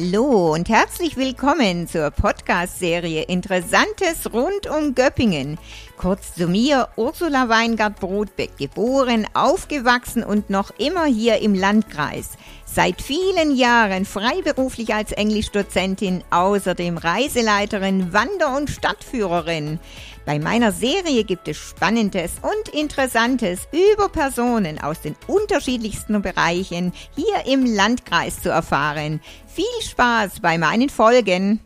[0.00, 5.58] Hallo und herzlich willkommen zur Podcast-Serie Interessantes rund um Göppingen.
[5.96, 12.34] Kurz zu mir, Ursula Weingart-Brodbeck, geboren, aufgewachsen und noch immer hier im Landkreis.
[12.64, 19.80] Seit vielen Jahren freiberuflich als Englischdozentin, außerdem Reiseleiterin, Wander- und Stadtführerin.
[20.28, 27.50] Bei meiner Serie gibt es Spannendes und Interessantes über Personen aus den unterschiedlichsten Bereichen hier
[27.50, 29.22] im Landkreis zu erfahren.
[29.46, 31.60] Viel Spaß bei meinen Folgen!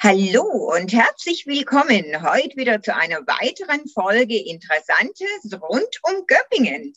[0.00, 0.44] Hallo
[0.74, 6.94] und herzlich willkommen heute wieder zu einer weiteren Folge Interessantes rund um Göppingen.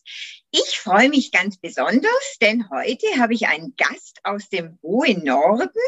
[0.58, 5.81] Ich freue mich ganz besonders, denn heute habe ich einen Gast aus dem hohen Norden,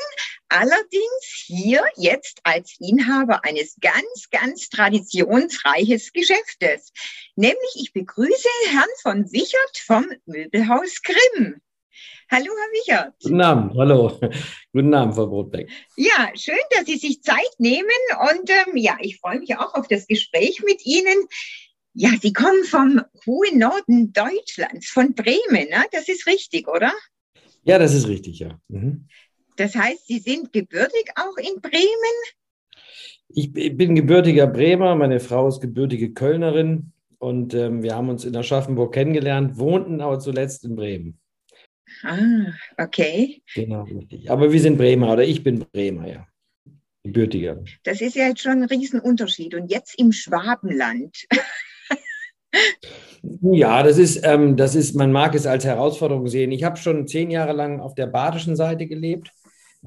[0.50, 6.92] allerdings hier jetzt als Inhaber eines ganz, ganz traditionsreiches Geschäftes.
[7.38, 11.62] Nämlich ich begrüße Herrn von Wichert vom Möbelhaus Grimm.
[12.30, 13.14] Hallo, Herr Wichert.
[13.24, 14.20] Guten Abend, hallo.
[14.74, 15.70] Guten Abend, Frau Brotbeck.
[15.96, 17.88] Ja, schön, dass Sie sich Zeit nehmen
[18.20, 21.30] und ähm, ja, ich freue mich auch auf das Gespräch mit Ihnen.
[21.94, 25.84] Ja, Sie kommen vom hohen Norden Deutschlands, von Bremen, ne?
[25.92, 26.94] das ist richtig, oder?
[27.64, 28.60] Ja, das ist richtig, ja.
[28.68, 29.08] Mhm.
[29.56, 32.18] Das heißt, Sie sind gebürtig auch in Bremen?
[33.30, 38.36] Ich bin gebürtiger Bremer, meine Frau ist gebürtige Kölnerin und ähm, wir haben uns in
[38.36, 41.20] Aschaffenburg kennengelernt, wohnten aber zuletzt in Bremen.
[42.04, 43.42] Ah, okay.
[43.56, 44.30] Genau, richtig.
[44.30, 46.28] Aber wir sind Bremer oder ich bin Bremer, ja.
[47.04, 47.64] Gebürtiger.
[47.84, 49.56] Das ist ja jetzt schon ein Riesenunterschied.
[49.56, 51.26] Und jetzt im Schwabenland.
[53.42, 56.52] ja, das ist, ähm, das ist, man mag es als Herausforderung sehen.
[56.52, 59.32] Ich habe schon zehn Jahre lang auf der badischen Seite gelebt,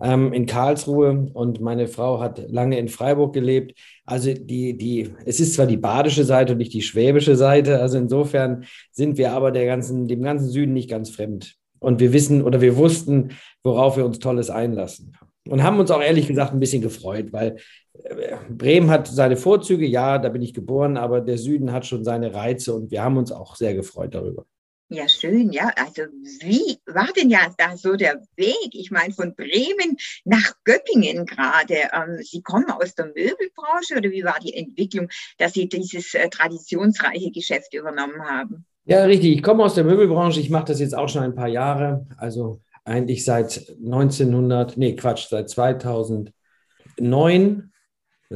[0.00, 3.78] ähm, in Karlsruhe, und meine Frau hat lange in Freiburg gelebt.
[4.04, 7.98] Also die, die, es ist zwar die badische Seite und nicht die schwäbische Seite, also
[7.98, 11.56] insofern sind wir aber der ganzen, dem ganzen Süden nicht ganz fremd.
[11.78, 13.30] Und wir wissen oder wir wussten,
[13.62, 15.16] worauf wir uns Tolles einlassen.
[15.50, 17.56] Und haben uns auch ehrlich gesagt ein bisschen gefreut, weil
[18.04, 22.04] äh, Bremen hat seine Vorzüge, ja, da bin ich geboren, aber der Süden hat schon
[22.04, 24.46] seine Reize und wir haben uns auch sehr gefreut darüber.
[24.90, 25.72] Ja, schön, ja.
[25.76, 26.02] Also
[26.40, 28.70] wie war denn ja da so der Weg?
[28.74, 31.90] Ich meine, von Bremen nach Göppingen gerade.
[31.92, 36.28] Ähm, Sie kommen aus der Möbelbranche oder wie war die Entwicklung, dass Sie dieses äh,
[36.28, 38.64] traditionsreiche Geschäft übernommen haben?
[38.84, 39.36] Ja, richtig.
[39.36, 40.38] Ich komme aus der Möbelbranche.
[40.38, 42.06] Ich mache das jetzt auch schon ein paar Jahre.
[42.16, 47.70] Also eigentlich seit 1900, nee, Quatsch, seit 2009,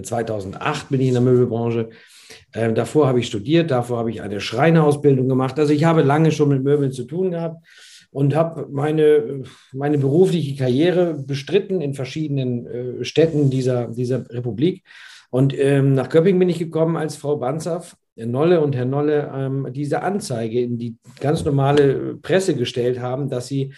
[0.02, 1.90] 2008 bin ich in der Möbelbranche.
[2.52, 5.58] Äh, davor habe ich studiert, davor habe ich eine Schreinerausbildung gemacht.
[5.58, 7.64] Also ich habe lange schon mit Möbeln zu tun gehabt
[8.10, 14.84] und habe meine, meine berufliche Karriere bestritten in verschiedenen äh, Städten dieser, dieser Republik.
[15.30, 19.32] Und ähm, nach Köpping bin ich gekommen, als Frau Banzaf Herr Nolle und Herr Nolle
[19.34, 23.74] ähm, diese Anzeige in die ganz normale Presse gestellt haben, dass sie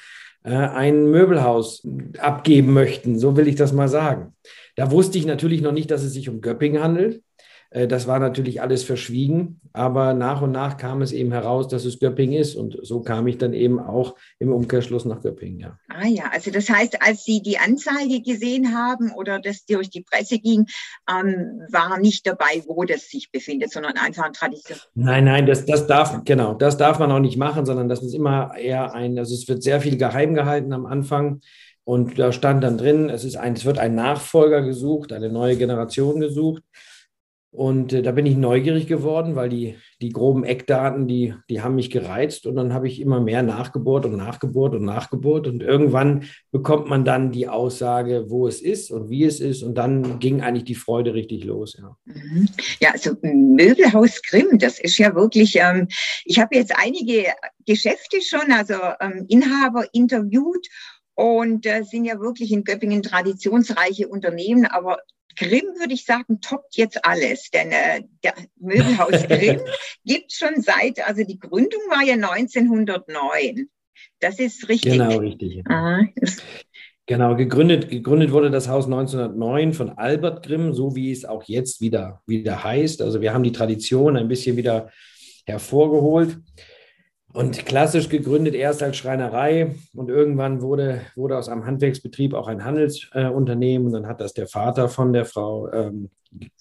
[0.47, 1.87] ein Möbelhaus
[2.19, 3.19] abgeben möchten.
[3.19, 4.35] So will ich das mal sagen.
[4.77, 7.23] Da wusste ich natürlich noch nicht, dass es sich um Göpping handelt.
[7.71, 11.85] Äh, das war natürlich alles verschwiegen, aber nach und nach kam es eben heraus, dass
[11.85, 12.55] es Göpping ist.
[12.55, 15.59] Und so kam ich dann eben auch im Umkehrschluss nach Göpping.
[15.59, 15.79] Ja.
[15.89, 20.03] Ah ja, also das heißt, als Sie die Anzeige gesehen haben oder das durch die
[20.03, 20.67] Presse ging,
[21.09, 24.79] ähm, war nicht dabei, wo das sich befindet, sondern einfach ein Tradition.
[24.95, 28.15] Nein, nein, das, das darf, genau, das darf man auch nicht machen, sondern das ist
[28.15, 31.41] immer eher ein, also es wird sehr viel geheim gehalten am Anfang.
[31.85, 35.57] Und da stand dann drin, es, ist ein, es wird ein Nachfolger gesucht, eine neue
[35.57, 36.65] Generation gesucht.
[37.57, 41.75] Und äh, da bin ich neugierig geworden, weil die, die groben Eckdaten, die, die haben
[41.75, 42.47] mich gereizt.
[42.47, 45.47] Und dann habe ich immer mehr nachgebohrt und nachgebohrt und nachgebohrt.
[45.47, 49.63] Und irgendwann bekommt man dann die Aussage, wo es ist und wie es ist.
[49.63, 51.79] Und dann ging eigentlich die Freude richtig los.
[51.81, 52.47] Ja, mhm.
[52.79, 55.89] ja also Möbelhaus Grimm, das ist ja wirklich, ähm,
[56.27, 57.25] ich habe jetzt einige
[57.65, 60.67] Geschäfte schon, also ähm, Inhaber interviewt.
[61.15, 64.99] Und äh, sind ja wirklich in Göppingen traditionsreiche Unternehmen, aber
[65.37, 69.61] Grimm, würde ich sagen, toppt jetzt alles, denn äh, der Möbelhaus Grimm
[70.05, 73.69] gibt schon seit, also die Gründung war ja 1909.
[74.21, 74.93] Das ist richtig.
[74.93, 75.63] Genau, richtig.
[75.69, 76.07] Aha.
[77.09, 81.81] Genau, gegründet, gegründet wurde das Haus 1909 von Albert Grimm, so wie es auch jetzt
[81.81, 83.01] wieder, wieder heißt.
[83.01, 84.91] Also wir haben die Tradition ein bisschen wieder
[85.45, 86.39] hervorgeholt.
[87.37, 89.75] Und klassisch gegründet erst als Schreinerei.
[89.95, 93.89] Und irgendwann wurde, wurde aus einem Handwerksbetrieb auch ein Handelsunternehmen.
[93.89, 96.09] und dann hat das der Vater von der Frau ähm,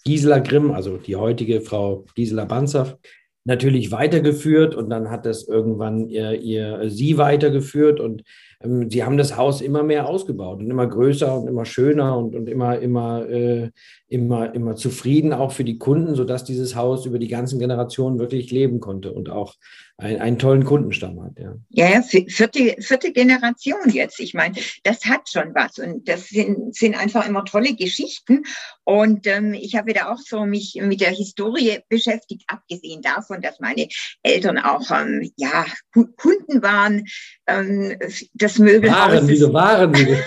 [0.04, 3.00] Gisela Grimm, also die heutige Frau Gisela Banzer,
[3.46, 4.76] natürlich weitergeführt.
[4.76, 8.02] Und dann hat das irgendwann ihr, ihr sie weitergeführt.
[8.02, 8.24] Und
[8.64, 12.36] ähm, sie haben das Haus immer mehr ausgebaut und immer größer und immer schöner und,
[12.36, 13.72] und immer, immer, äh,
[14.08, 18.52] immer, immer zufrieden auch für die Kunden, sodass dieses Haus über die ganzen Generationen wirklich
[18.52, 19.56] leben konnte und auch
[19.98, 21.40] ein, einen tollen Kundenstamm hat.
[21.40, 24.20] Ja, ja, vierte, vierte Generation jetzt.
[24.20, 28.44] Ich meine, das hat schon was und das sind, sind einfach immer tolle Geschichten.
[28.84, 33.60] Und ähm, ich habe da auch so mich mit der Historie beschäftigt, abgesehen davon, dass
[33.60, 33.88] meine
[34.22, 37.06] Eltern auch ähm, ja, Kunden waren.
[37.48, 37.98] Ähm,
[38.46, 39.12] das Möbelhaus.
[39.12, 40.18] Waren, wieso waren die?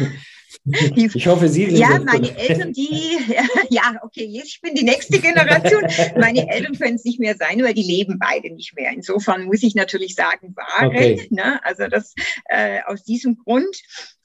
[0.96, 1.78] Ich hoffe, Sie sind.
[1.78, 3.18] Ja, meine Eltern, die,
[3.70, 5.82] ja, okay, ich bin die nächste Generation.
[6.18, 8.92] meine Eltern können es nicht mehr sein, weil die leben beide nicht mehr.
[8.92, 10.88] Insofern muss ich natürlich sagen, waren.
[10.88, 11.26] Okay.
[11.30, 11.64] Ne?
[11.64, 12.14] Also das
[12.46, 13.76] äh, aus diesem Grund.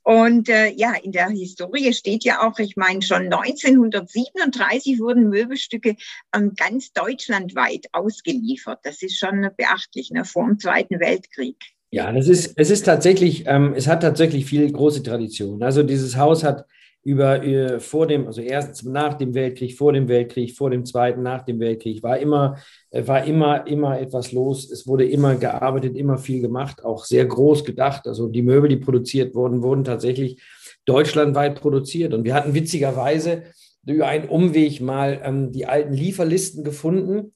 [0.05, 5.95] Und äh, ja, in der Historie steht ja auch, ich meine, schon 1937 wurden Möbelstücke
[6.35, 8.79] ähm, ganz deutschlandweit ausgeliefert.
[8.83, 11.55] Das ist schon beachtlich, ne, vor dem Zweiten Weltkrieg.
[11.93, 15.61] Ja, das ist, es ist tatsächlich, ähm, es hat tatsächlich viel große Tradition.
[15.61, 16.65] Also dieses Haus hat
[17.03, 21.21] über äh, vor dem, also erstens nach dem Weltkrieg, vor dem Weltkrieg, vor dem Zweiten,
[21.21, 22.57] nach dem Weltkrieg, war immer,
[22.89, 24.71] äh, war immer, immer etwas los.
[24.71, 28.07] Es wurde immer gearbeitet, immer viel gemacht, auch sehr groß gedacht.
[28.07, 30.41] Also die Möbel, die produziert wurden, wurden tatsächlich
[30.85, 32.15] deutschlandweit produziert.
[32.15, 33.43] Und wir hatten witzigerweise
[33.85, 37.33] über einen Umweg mal ähm, die alten Lieferlisten gefunden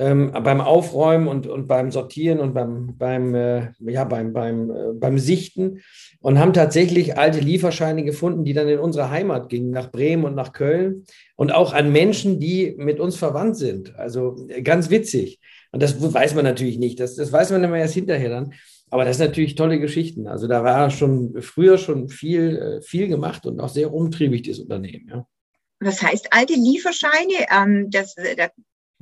[0.00, 4.92] ähm, beim Aufräumen und, und beim Sortieren und beim, beim, äh, ja, beim, beim, äh,
[4.94, 5.82] beim Sichten
[6.20, 10.34] und haben tatsächlich alte Lieferscheine gefunden, die dann in unsere Heimat gingen, nach Bremen und
[10.34, 11.04] nach Köln
[11.36, 13.94] und auch an Menschen, die mit uns verwandt sind.
[13.96, 15.38] Also äh, ganz witzig.
[15.70, 16.98] Und das weiß man natürlich nicht.
[16.98, 18.54] Das, das weiß man immer erst hinterher dann.
[18.88, 20.26] Aber das sind natürlich tolle Geschichten.
[20.26, 24.60] Also da war schon früher schon viel, äh, viel gemacht und auch sehr umtriebig, das
[24.60, 25.08] Unternehmen.
[25.10, 25.26] Ja.
[25.78, 27.46] Was heißt alte Lieferscheine?
[27.54, 28.48] Ähm, das, da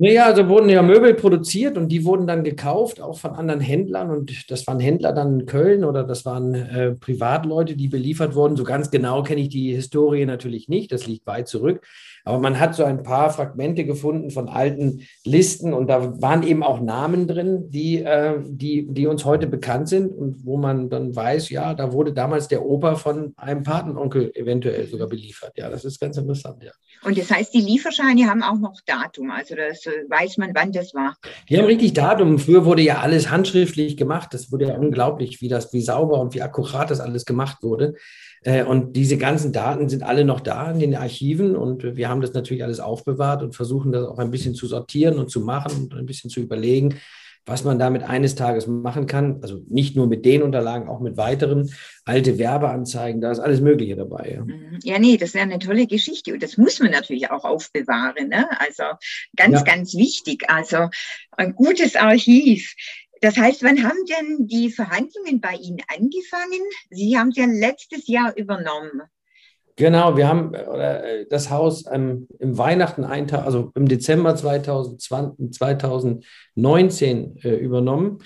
[0.01, 4.09] naja, also wurden ja Möbel produziert und die wurden dann gekauft, auch von anderen Händlern.
[4.09, 8.55] Und das waren Händler dann in Köln oder das waren äh, Privatleute, die beliefert wurden.
[8.55, 11.85] So ganz genau kenne ich die Historie natürlich nicht, das liegt weit zurück.
[12.23, 16.63] Aber man hat so ein paar Fragmente gefunden von alten Listen und da waren eben
[16.63, 21.13] auch Namen drin, die, äh, die, die uns heute bekannt sind und wo man dann
[21.13, 25.57] weiß, ja, da wurde damals der Opa von einem Patenonkel eventuell sogar beliefert.
[25.57, 26.71] Ja, das ist ganz interessant, ja.
[27.03, 30.93] Und das heißt, die Lieferscheine haben auch noch Datum, also das weiß man, wann das
[30.93, 31.15] war.
[31.49, 32.39] Die haben richtig Datum.
[32.39, 34.33] Früher wurde ja alles handschriftlich gemacht.
[34.33, 37.95] Das wurde ja unglaublich, wie das, wie sauber und wie akkurat das alles gemacht wurde.
[38.43, 42.21] Äh, und diese ganzen Daten sind alle noch da in den Archiven und wir haben
[42.21, 45.83] das natürlich alles aufbewahrt und versuchen das auch ein bisschen zu sortieren und zu machen
[45.83, 46.95] und ein bisschen zu überlegen,
[47.45, 49.39] was man damit eines Tages machen kann.
[49.41, 51.71] Also nicht nur mit den Unterlagen, auch mit weiteren.
[52.05, 54.33] Alte Werbeanzeigen, da ist alles Mögliche dabei.
[54.35, 54.79] Ja, mhm.
[54.83, 58.29] ja nee, das ja eine tolle Geschichte und das muss man natürlich auch aufbewahren.
[58.29, 58.47] Ne?
[58.59, 58.83] Also
[59.35, 59.63] ganz, ja.
[59.63, 60.49] ganz wichtig.
[60.49, 60.89] Also
[61.31, 62.73] ein gutes Archiv.
[63.21, 66.61] Das heißt, wann haben denn die Verhandlungen bei Ihnen angefangen?
[66.89, 69.01] Sie haben es ja letztes Jahr übernommen.
[69.79, 78.17] Genau, wir haben äh, das Haus im Weihnachten, also im Dezember 2020, 2019 äh, übernommen.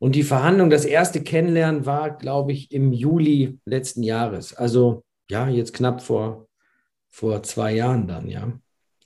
[0.00, 4.52] Und die Verhandlung, das erste Kennenlernen war, glaube ich, im Juli letzten Jahres.
[4.52, 6.48] Also ja, jetzt knapp vor,
[7.10, 8.52] vor zwei Jahren dann, ja.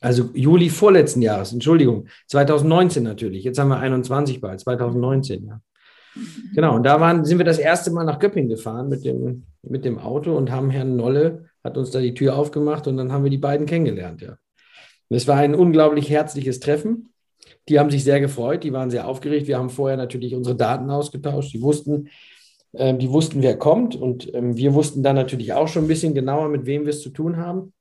[0.00, 3.44] Also Juli vorletzten Jahres, Entschuldigung, 2019 natürlich.
[3.44, 5.60] Jetzt haben wir 21 bald, 2019, ja.
[6.54, 9.84] Genau, und da waren, sind wir das erste Mal nach Göppingen gefahren mit dem, mit
[9.84, 13.24] dem Auto und haben Herrn Nolle, hat uns da die Tür aufgemacht und dann haben
[13.24, 14.36] wir die beiden kennengelernt, ja.
[15.08, 17.12] Und es war ein unglaublich herzliches Treffen.
[17.68, 19.46] Die haben sich sehr gefreut, die waren sehr aufgeregt.
[19.46, 21.52] Wir haben vorher natürlich unsere Daten ausgetauscht.
[21.52, 22.08] Die wussten,
[22.72, 26.14] äh, die wussten, wer kommt und ähm, wir wussten dann natürlich auch schon ein bisschen
[26.14, 27.72] genauer, mit wem wir es zu tun haben.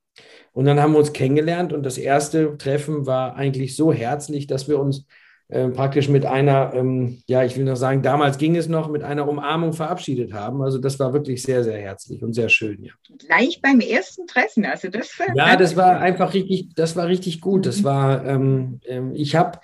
[0.51, 4.67] Und dann haben wir uns kennengelernt und das erste Treffen war eigentlich so herzlich, dass
[4.67, 5.05] wir uns
[5.51, 9.03] äh, praktisch mit einer, ähm, ja, ich will noch sagen, damals ging es noch, mit
[9.03, 10.61] einer Umarmung verabschiedet haben.
[10.61, 12.93] Also das war wirklich sehr, sehr herzlich und sehr schön, ja.
[13.17, 15.35] Gleich beim ersten Treffen, also das war.
[15.35, 17.65] Ja, das war einfach richtig, das war richtig gut.
[17.65, 17.83] Das mhm.
[17.83, 19.59] war, ähm, ähm, ich habe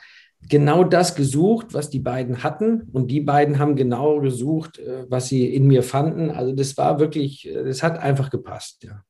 [0.50, 2.90] genau das gesucht, was die beiden hatten.
[2.92, 6.32] Und die beiden haben genau gesucht, äh, was sie in mir fanden.
[6.32, 9.04] Also das war wirklich, äh, das hat einfach gepasst, ja.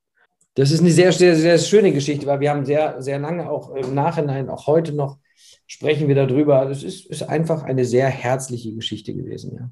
[0.54, 3.76] Das ist eine sehr, sehr, sehr schöne Geschichte, weil wir haben sehr, sehr lange auch
[3.76, 5.18] im Nachhinein, auch heute noch,
[5.68, 6.66] sprechen wir darüber.
[6.66, 9.70] Das ist, ist einfach eine sehr herzliche Geschichte gewesen, ja.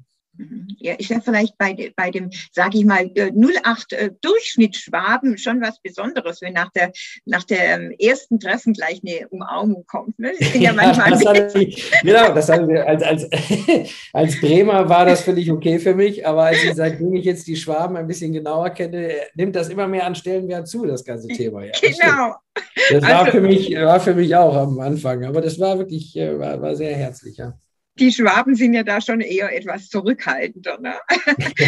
[0.78, 5.38] Ja, ist ja vielleicht bei, bei dem, sage ich mal, 08 äh, äh, Durchschnitt Schwaben
[5.38, 6.92] schon was Besonderes, wenn nach der,
[7.24, 10.18] nach dem ähm, ersten Treffen gleich eine Umarmung kommt.
[10.18, 10.32] Ne?
[10.38, 13.28] Das ja, manchmal das ich, genau, das wir, als, als,
[14.12, 17.56] als Bremer war das völlig okay für mich, aber als ich, seitdem ich jetzt die
[17.56, 21.64] Schwaben ein bisschen genauer kenne, nimmt das immer mehr an Stellenwert zu, das ganze Thema.
[21.64, 22.34] Ja, genau.
[22.54, 25.78] Das, das war, also, für mich, war für mich auch am Anfang, aber das war
[25.78, 27.58] wirklich, äh, war, war sehr herzlich, ja.
[27.98, 30.78] Die Schwaben sind ja da schon eher etwas zurückhaltender.
[30.80, 30.94] Ne?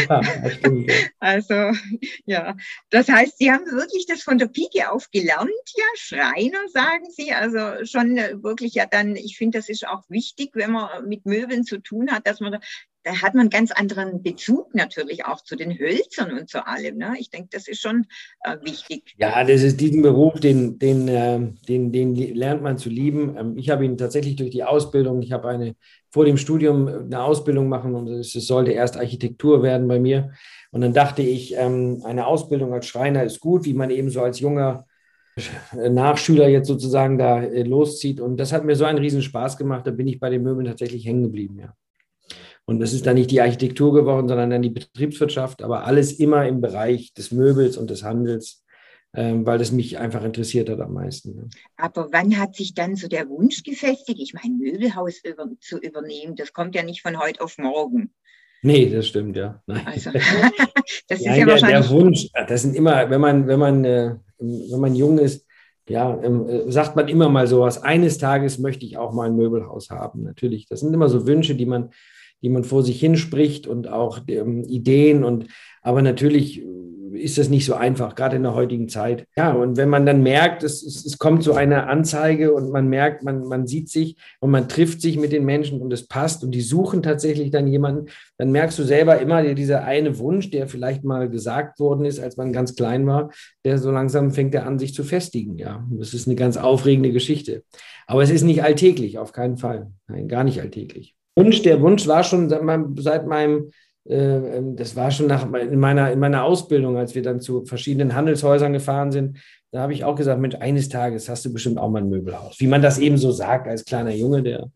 [0.08, 1.72] Ja, stimmt, Also,
[2.26, 2.56] ja.
[2.90, 7.32] Das heißt, Sie haben wirklich das von der Pike auf gelernt, ja, Schreiner, sagen Sie.
[7.32, 11.64] Also schon wirklich ja dann, ich finde, das ist auch wichtig, wenn man mit Möbeln
[11.64, 12.58] zu tun hat, dass man
[13.08, 16.98] da hat man einen ganz anderen Bezug natürlich auch zu den Hölzern und zu allem.
[16.98, 17.14] Ne?
[17.18, 18.04] Ich denke, das ist schon
[18.42, 19.14] äh, wichtig.
[19.16, 23.34] Ja, das ist diesen Beruf, den, den, äh, den, den lernt man zu lieben.
[23.38, 25.74] Ähm, ich habe ihn tatsächlich durch die Ausbildung, ich habe eine
[26.10, 30.32] vor dem Studium eine Ausbildung machen und es, sollte erst Architektur werden bei mir.
[30.70, 34.20] Und dann dachte ich, ähm, eine Ausbildung als Schreiner ist gut, wie man eben so
[34.20, 34.86] als junger
[35.72, 38.20] Nachschüler jetzt sozusagen da äh, loszieht.
[38.20, 39.86] Und das hat mir so einen riesen Spaß gemacht.
[39.86, 41.72] Da bin ich bei den Möbeln tatsächlich hängen geblieben, ja.
[42.68, 46.46] Und es ist dann nicht die Architektur geworden, sondern dann die Betriebswirtschaft, aber alles immer
[46.46, 48.62] im Bereich des Möbels und des Handels,
[49.14, 51.48] ähm, weil das mich einfach interessiert hat am meisten.
[51.78, 56.36] Aber wann hat sich dann so der Wunsch gefestigt, ich mein Möbelhaus über, zu übernehmen?
[56.36, 58.10] Das kommt ja nicht von heute auf morgen.
[58.60, 59.62] Nee, das stimmt, ja.
[59.66, 59.86] Nein.
[59.86, 60.10] Also,
[61.08, 61.88] das ist Nein, ja der, wahrscheinlich.
[61.88, 65.46] Der Wunsch, das sind immer, wenn man, wenn man, äh, wenn man jung ist,
[65.88, 69.36] ja, ähm, äh, sagt man immer mal sowas, eines Tages möchte ich auch mal ein
[69.36, 70.24] Möbelhaus haben.
[70.24, 71.92] Natürlich, das sind immer so Wünsche, die man
[72.42, 75.46] die man vor sich hinspricht und auch ähm, Ideen und
[75.82, 76.62] aber natürlich
[77.12, 79.26] ist das nicht so einfach, gerade in der heutigen Zeit.
[79.36, 82.88] Ja, und wenn man dann merkt, es, es, es kommt zu einer Anzeige und man
[82.88, 86.44] merkt, man, man sieht sich und man trifft sich mit den Menschen und es passt
[86.44, 90.68] und die suchen tatsächlich dann jemanden, dann merkst du selber immer dieser eine Wunsch, der
[90.68, 93.30] vielleicht mal gesagt worden ist, als man ganz klein war,
[93.64, 95.58] der so langsam fängt er an, sich zu festigen.
[95.58, 97.62] Ja, das ist eine ganz aufregende Geschichte.
[98.06, 99.90] Aber es ist nicht alltäglich, auf keinen Fall.
[100.06, 101.17] Nein, gar nicht alltäglich.
[101.38, 103.70] Wunsch, der Wunsch war schon seit meinem, seit meinem
[104.08, 107.64] äh, ähm, das war schon nach, in, meiner, in meiner Ausbildung, als wir dann zu
[107.64, 109.38] verschiedenen Handelshäusern gefahren sind.
[109.70, 112.58] Da habe ich auch gesagt, Mensch, eines Tages hast du bestimmt auch mal ein Möbelhaus.
[112.58, 114.70] Wie man das eben so sagt als kleiner Junge, der,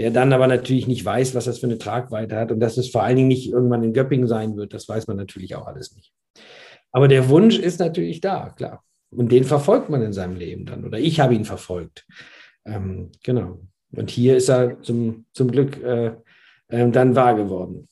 [0.00, 2.90] der dann aber natürlich nicht weiß, was das für eine Tragweite hat und dass es
[2.90, 5.94] vor allen Dingen nicht irgendwann in Göppingen sein wird, das weiß man natürlich auch alles
[5.94, 6.12] nicht.
[6.90, 8.82] Aber der Wunsch ist natürlich da, klar.
[9.10, 10.84] Und den verfolgt man in seinem Leben dann.
[10.84, 12.06] Oder ich habe ihn verfolgt.
[12.64, 13.60] Ähm, genau.
[13.94, 16.12] Und hier ist er zum, zum Glück äh,
[16.68, 17.88] äh, dann wahr geworden.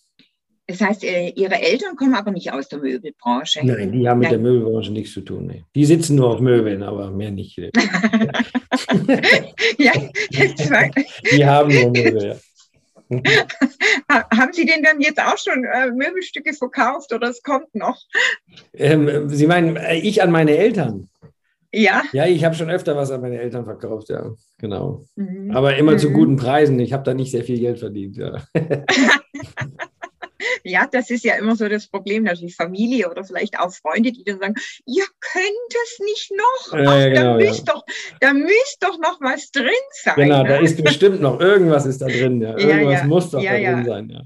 [0.67, 3.61] Das heißt, äh, Ihre Eltern kommen aber nicht aus der Möbelbranche.
[3.65, 4.43] Nein, die haben mit Nein.
[4.43, 5.47] der Möbelbranche nichts zu tun.
[5.47, 5.65] Nee.
[5.75, 7.59] Die sitzen nur auf Möbeln, aber mehr nicht.
[9.79, 9.93] ja,
[11.33, 12.37] die haben nur Möbel, ja.
[14.09, 17.99] Haben Sie denn dann jetzt auch schon äh, Möbelstücke verkauft oder es kommt noch?
[18.73, 21.10] Ähm, Sie meinen, äh, ich an meine Eltern?
[21.73, 22.03] Ja.
[22.13, 25.05] Ja, ich habe schon öfter was an meine Eltern verkauft, ja, genau.
[25.15, 25.53] Mhm.
[25.55, 25.99] Aber immer mhm.
[25.99, 26.79] zu guten Preisen.
[26.81, 28.43] Ich habe da nicht sehr viel Geld verdient, ja.
[30.65, 34.13] ja, das ist ja immer so das Problem, dass die Familie oder vielleicht auch Freunde,
[34.13, 34.55] die dann sagen,
[34.87, 37.75] ihr könnt es nicht noch, ja, Ach, genau, da, müsst ja.
[37.75, 37.85] doch,
[38.21, 39.71] da müsst doch noch was drin
[40.03, 40.15] sein.
[40.17, 40.49] Genau, ne?
[40.49, 42.57] da ist bestimmt noch, irgendwas ist da drin, ja.
[42.59, 44.23] Irgendwas muss doch da drin sein, ja.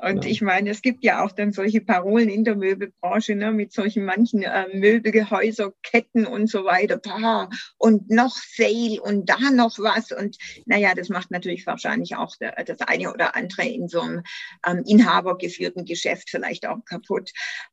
[0.00, 0.30] Und ja.
[0.30, 4.04] ich meine, es gibt ja auch dann solche Parolen in der Möbelbranche, ne, mit solchen
[4.04, 6.98] manchen äh, Möbelgehäuserketten und so weiter.
[6.98, 10.12] Da und noch Sale und da noch was.
[10.12, 10.36] Und
[10.66, 14.22] naja, das macht natürlich wahrscheinlich auch der, das eine oder andere in so einem
[14.66, 17.30] ähm, inhabergeführten Geschäft vielleicht auch kaputt.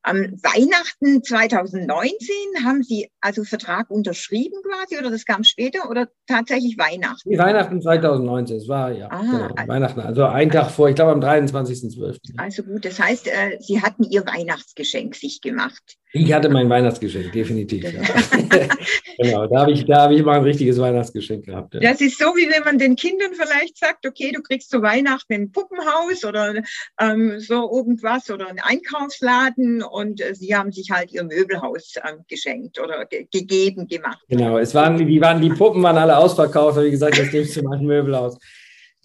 [0.08, 6.78] Ähm, Weihnachten 2019 haben Sie also Vertrag unterschrieben quasi oder das kam später oder tatsächlich
[6.78, 7.38] Weihnachten?
[7.38, 11.20] Weihnachten 2019, es war ja, ah, genau, Weihnachten, also ein Tag vor, ich glaube am
[11.20, 12.15] 23.12.
[12.38, 15.98] Also gut, das heißt, äh, Sie hatten Ihr Weihnachtsgeschenk sich gemacht.
[16.18, 17.84] Ich hatte mein Weihnachtsgeschenk, definitiv.
[17.84, 18.02] Ja.
[19.18, 21.74] genau, da habe ich, hab ich mal ein richtiges Weihnachtsgeschenk gehabt.
[21.74, 21.82] Ja.
[21.82, 25.34] Das ist so, wie wenn man den Kindern vielleicht sagt, okay, du kriegst zu Weihnachten
[25.34, 26.54] ein Puppenhaus oder
[27.02, 32.14] ähm, so irgendwas oder einen Einkaufsladen und äh, sie haben sich halt ihr Möbelhaus äh,
[32.30, 34.24] geschenkt oder ge gegeben, gemacht.
[34.30, 37.42] Genau, es waren, die, waren, die Puppen waren alle ausverkauft, habe ich gesagt, jetzt gehe
[37.42, 38.38] ich zu meinem Möbelhaus.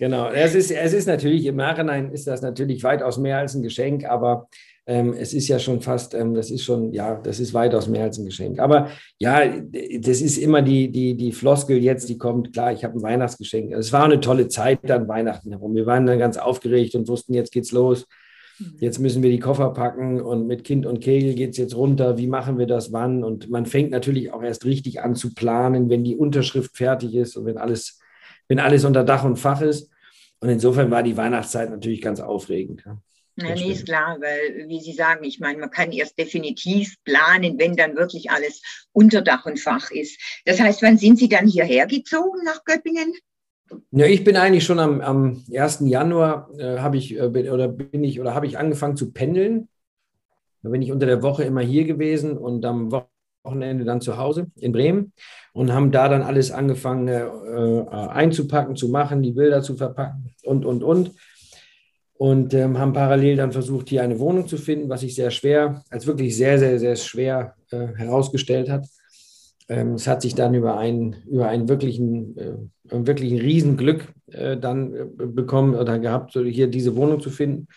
[0.01, 3.63] Genau, es ist, es ist natürlich, im Nachhinein ist das natürlich weitaus mehr als ein
[3.63, 4.49] Geschenk, aber
[4.87, 8.05] ähm, es ist ja schon fast, ähm, das ist schon, ja, das ist weitaus mehr
[8.05, 8.61] als ein Geschenk.
[8.61, 8.89] Aber
[9.19, 9.43] ja,
[9.99, 13.75] das ist immer die, die, die Floskel jetzt, die kommt, klar, ich habe ein Weihnachtsgeschenk.
[13.75, 15.75] Es war eine tolle Zeit an Weihnachten herum.
[15.75, 18.07] Wir waren dann ganz aufgeregt und wussten, jetzt geht's los.
[18.59, 18.77] Mhm.
[18.81, 22.17] Jetzt müssen wir die Koffer packen und mit Kind und Kegel geht es jetzt runter.
[22.17, 23.23] Wie machen wir das wann?
[23.23, 27.37] Und man fängt natürlich auch erst richtig an zu planen, wenn die Unterschrift fertig ist
[27.37, 28.00] und wenn alles
[28.51, 29.91] wenn alles unter Dach und Fach ist.
[30.41, 32.83] Und insofern war die Weihnachtszeit natürlich ganz aufregend.
[32.85, 32.99] Ja.
[33.37, 37.59] Ja, nee, ist klar, weil, wie Sie sagen, ich meine, man kann erst definitiv planen,
[37.59, 38.61] wenn dann wirklich alles
[38.93, 40.21] unter Dach und Fach ist.
[40.45, 43.15] Das heißt, wann sind Sie dann hierher gezogen nach Göppingen?
[43.93, 45.85] Ja, ich bin eigentlich schon am, am 1.
[45.85, 49.69] Januar äh, habe ich äh, oder bin ich oder habe ich angefangen zu pendeln.
[50.63, 52.91] Da bin ich unter der Woche immer hier gewesen und am
[53.43, 55.13] Wochenende dann zu Hause in Bremen
[55.53, 60.65] und haben da dann alles angefangen äh, einzupacken, zu machen, die Bilder zu verpacken und,
[60.65, 61.13] und, und.
[62.15, 65.83] Und ähm, haben parallel dann versucht, hier eine Wohnung zu finden, was sich sehr schwer,
[65.89, 68.87] als wirklich sehr, sehr, sehr schwer äh, herausgestellt hat.
[69.71, 72.57] Ähm, es hat sich dann über einen, über einen wirklichen, äh,
[72.91, 77.69] wirklichen Riesenglück äh, dann äh, bekommen oder gehabt, hier diese Wohnung zu finden.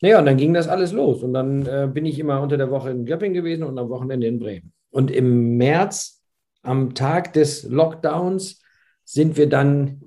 [0.00, 1.24] Naja, und dann ging das alles los.
[1.24, 4.28] Und dann äh, bin ich immer unter der Woche in Göpping gewesen und am Wochenende
[4.28, 4.72] in Bremen.
[4.90, 6.22] Und im März,
[6.62, 8.62] am Tag des Lockdowns,
[9.04, 10.02] sind wir dann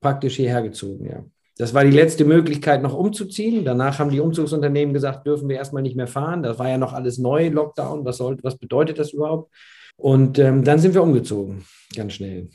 [0.00, 1.24] praktisch hierher gezogen, ja.
[1.58, 3.64] Das war die letzte Möglichkeit, noch umzuziehen.
[3.64, 6.42] Danach haben die Umzugsunternehmen gesagt, dürfen wir erstmal nicht mehr fahren.
[6.42, 8.04] Das war ja noch alles neu, Lockdown.
[8.06, 9.52] Was, soll, was bedeutet das überhaupt?
[9.96, 11.64] Und ähm, dann sind wir umgezogen,
[11.94, 12.48] ganz schnell.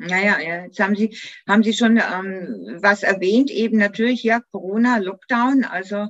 [0.00, 1.14] Naja, ja, jetzt haben Sie,
[1.46, 6.06] haben Sie schon ähm, was erwähnt, eben natürlich, ja, Corona, Lockdown, also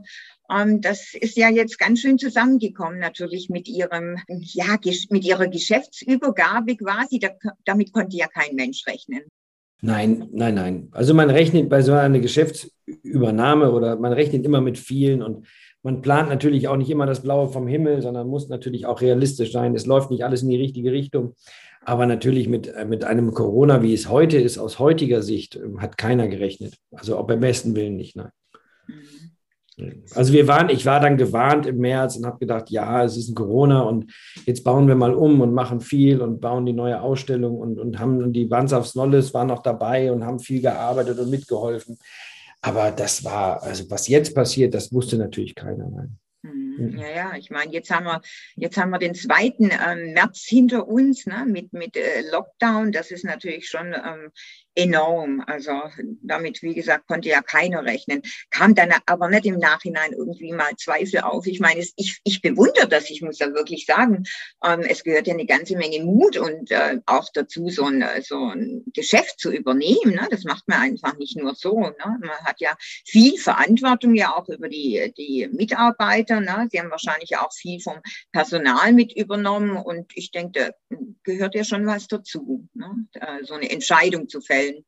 [0.48, 4.76] ähm, das ist ja jetzt ganz schön zusammengekommen, natürlich mit Ihrem, ja,
[5.10, 7.30] mit Ihrer Geschäftsübergabe quasi, da,
[7.64, 9.22] damit konnte ja kein Mensch rechnen.
[9.82, 10.88] Nein, nein, nein.
[10.92, 15.46] Also man rechnet bei so einer Geschäftsübernahme oder man rechnet immer mit vielen und
[15.82, 19.50] man plant natürlich auch nicht immer das Blaue vom Himmel, sondern muss natürlich auch realistisch
[19.50, 19.74] sein.
[19.74, 21.34] Es läuft nicht alles in die richtige Richtung.
[21.84, 25.80] Aber natürlich mit, äh, mit einem Corona, wie es heute ist, aus heutiger Sicht, ähm,
[25.80, 26.76] hat keiner gerechnet.
[26.92, 28.30] Also auch beim besten Willen nicht, nein.
[29.80, 30.04] Mhm.
[30.14, 33.30] Also wir waren, ich war dann gewarnt im März und habe gedacht, ja, es ist
[33.30, 34.12] ein Corona und
[34.46, 37.98] jetzt bauen wir mal um und machen viel und bauen die neue Ausstellung und, und
[37.98, 41.98] haben und die Wandsafs Nolles waren noch dabei und haben viel gearbeitet und mitgeholfen.
[42.62, 45.88] Aber das war, also was jetzt passiert, das wusste natürlich keiner.
[45.88, 46.19] Nein.
[46.80, 46.98] Mhm.
[46.98, 48.22] Ja, ja, ich meine, jetzt haben wir,
[48.56, 52.92] jetzt haben wir den zweiten ähm, März hinter uns, ne, mit, mit äh, Lockdown.
[52.92, 54.30] Das ist natürlich schon ähm,
[54.74, 55.42] enorm.
[55.46, 55.72] Also
[56.22, 58.22] damit, wie gesagt, konnte ja keiner rechnen.
[58.50, 61.46] Kam dann aber nicht im Nachhinein irgendwie mal Zweifel auf.
[61.46, 64.24] Ich meine, ich, ich bewundere das, ich muss ja wirklich sagen.
[64.64, 68.36] Ähm, es gehört ja eine ganze Menge Mut und äh, auch dazu, so ein, so
[68.36, 70.14] ein Geschäft zu übernehmen.
[70.14, 70.28] Ne?
[70.30, 71.80] Das macht man einfach nicht nur so.
[71.80, 71.94] Ne?
[71.98, 76.40] Man hat ja viel Verantwortung ja auch über die, die Mitarbeiter.
[76.40, 76.68] Ne?
[76.70, 77.98] Sie haben wahrscheinlich auch viel vom
[78.32, 83.06] Personal mit übernommen und ich denke, da gehört ja schon was dazu, ne?
[83.42, 84.84] so eine Entscheidung zu fällen stellen?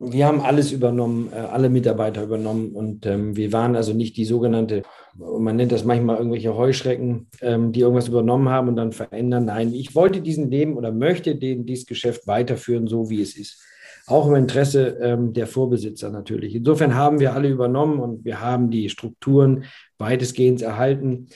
[0.00, 4.24] Wir haben alles übernommen, äh, alle Mitarbeiter übernommen und ähm, wir waren also nicht die
[4.24, 4.82] sogenannte,
[5.16, 9.46] man nennt das manchmal irgendwelche Heuschrecken, ähm, die irgendwas übernommen haben und dann verändern.
[9.46, 13.62] Nein, ich wollte diesen Leben oder möchte den, dieses Geschäft weiterführen, so wie es ist.
[14.06, 16.54] Auch im Interesse ähm, der Vorbesitzer natürlich.
[16.54, 19.64] Insofern haben wir alle übernommen und wir haben die Strukturen
[19.96, 21.28] weitestgehend erhalten.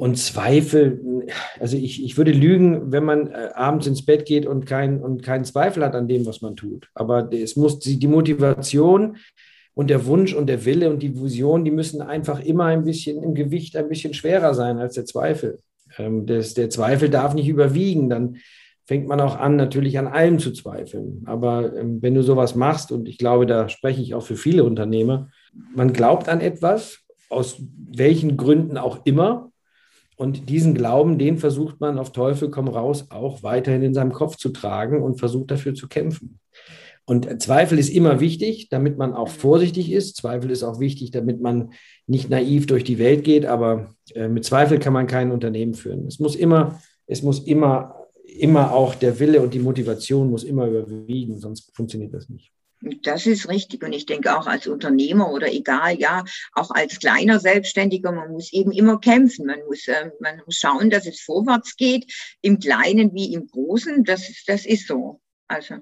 [0.00, 1.26] Und Zweifel,
[1.58, 5.22] also ich, ich würde lügen, wenn man äh, abends ins Bett geht und, kein, und
[5.22, 6.88] keinen Zweifel hat an dem, was man tut.
[6.94, 9.18] Aber es muss die, die Motivation
[9.74, 13.22] und der Wunsch und der Wille und die Vision, die müssen einfach immer ein bisschen
[13.22, 15.58] im Gewicht ein bisschen schwerer sein als der Zweifel.
[15.98, 18.38] Ähm, das, der Zweifel darf nicht überwiegen, dann
[18.86, 21.24] fängt man auch an, natürlich an allem zu zweifeln.
[21.26, 24.64] Aber ähm, wenn du sowas machst, und ich glaube, da spreche ich auch für viele
[24.64, 25.28] Unternehmer,
[25.76, 29.49] man glaubt an etwas, aus welchen Gründen auch immer,
[30.20, 34.36] und diesen Glauben, den versucht man auf Teufel komm raus auch weiterhin in seinem Kopf
[34.36, 36.38] zu tragen und versucht dafür zu kämpfen.
[37.06, 40.18] Und Zweifel ist immer wichtig, damit man auch vorsichtig ist.
[40.18, 41.70] Zweifel ist auch wichtig, damit man
[42.06, 43.46] nicht naiv durch die Welt geht.
[43.46, 46.06] Aber äh, mit Zweifel kann man kein Unternehmen führen.
[46.06, 50.66] Es muss immer, es muss immer, immer auch der Wille und die Motivation muss immer
[50.66, 52.52] überwiegen, sonst funktioniert das nicht.
[52.80, 53.82] Das ist richtig.
[53.82, 58.52] Und ich denke auch als Unternehmer oder egal, ja, auch als kleiner Selbstständiger, man muss
[58.52, 59.46] eben immer kämpfen.
[59.46, 64.04] Man muss, äh, man muss schauen, dass es vorwärts geht, im Kleinen wie im Großen.
[64.04, 65.20] Das, das ist so.
[65.46, 65.76] Also.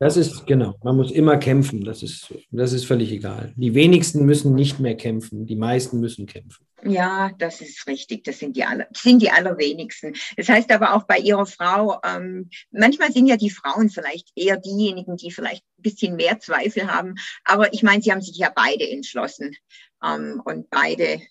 [0.00, 0.74] Das ist genau.
[0.82, 1.84] Man muss immer kämpfen.
[1.84, 3.52] Das ist, das ist völlig egal.
[3.56, 5.46] Die wenigsten müssen nicht mehr kämpfen.
[5.46, 6.66] Die meisten müssen kämpfen.
[6.82, 8.24] Ja, das ist richtig.
[8.24, 10.14] Das sind die, aller, sind die allerwenigsten.
[10.36, 14.58] Das heißt aber auch bei Ihrer Frau, ähm, manchmal sind ja die Frauen vielleicht eher
[14.58, 17.14] diejenigen, die vielleicht ein bisschen mehr Zweifel haben.
[17.44, 19.56] Aber ich meine, Sie haben sich ja beide entschlossen
[20.04, 21.22] ähm, und beide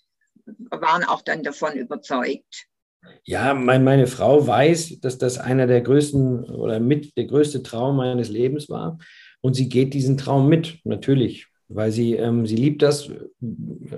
[0.70, 2.66] waren auch dann davon überzeugt.
[3.24, 7.96] Ja, mein, meine Frau weiß, dass das einer der größten oder mit der größte Traum
[7.96, 8.98] meines Lebens war.
[9.40, 13.10] Und sie geht diesen Traum mit, natürlich, weil sie, ähm, sie liebt das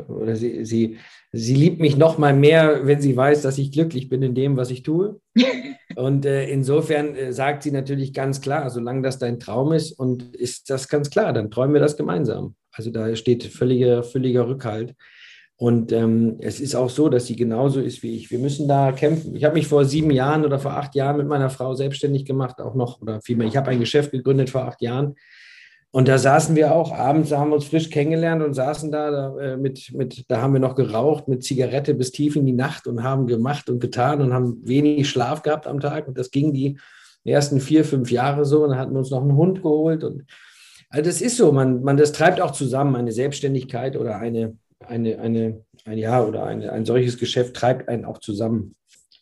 [0.08, 0.98] oder sie, sie,
[1.32, 4.56] sie liebt mich noch mal mehr, wenn sie weiß, dass ich glücklich bin in dem,
[4.56, 5.20] was ich tue.
[5.96, 10.36] Und äh, insofern äh, sagt sie natürlich ganz klar, solange das dein Traum ist und
[10.36, 12.54] ist das ganz klar, dann träumen wir das gemeinsam.
[12.70, 14.94] Also da steht völliger, völliger Rückhalt.
[15.58, 18.30] Und ähm, es ist auch so, dass sie genauso ist wie ich.
[18.30, 19.34] Wir müssen da kämpfen.
[19.34, 22.60] Ich habe mich vor sieben Jahren oder vor acht Jahren mit meiner Frau selbstständig gemacht,
[22.60, 25.14] auch noch, oder vielmehr, ich habe ein Geschäft gegründet vor acht Jahren.
[25.92, 29.38] Und da saßen wir auch, abends haben wir uns frisch kennengelernt und saßen da, da
[29.38, 32.86] äh, mit, mit, da haben wir noch geraucht mit Zigarette bis tief in die Nacht
[32.86, 36.06] und haben gemacht und getan und haben wenig Schlaf gehabt am Tag.
[36.06, 36.78] Und das ging die
[37.24, 38.64] ersten vier, fünf Jahre so.
[38.64, 40.04] Und dann hatten wir uns noch einen Hund geholt.
[40.04, 40.24] Und
[40.90, 45.18] also das ist so, man, man, das treibt auch zusammen, eine Selbstständigkeit oder eine, eine,
[45.18, 48.76] eine, ein Jahr oder eine, ein solches Geschäft treibt einen auch zusammen.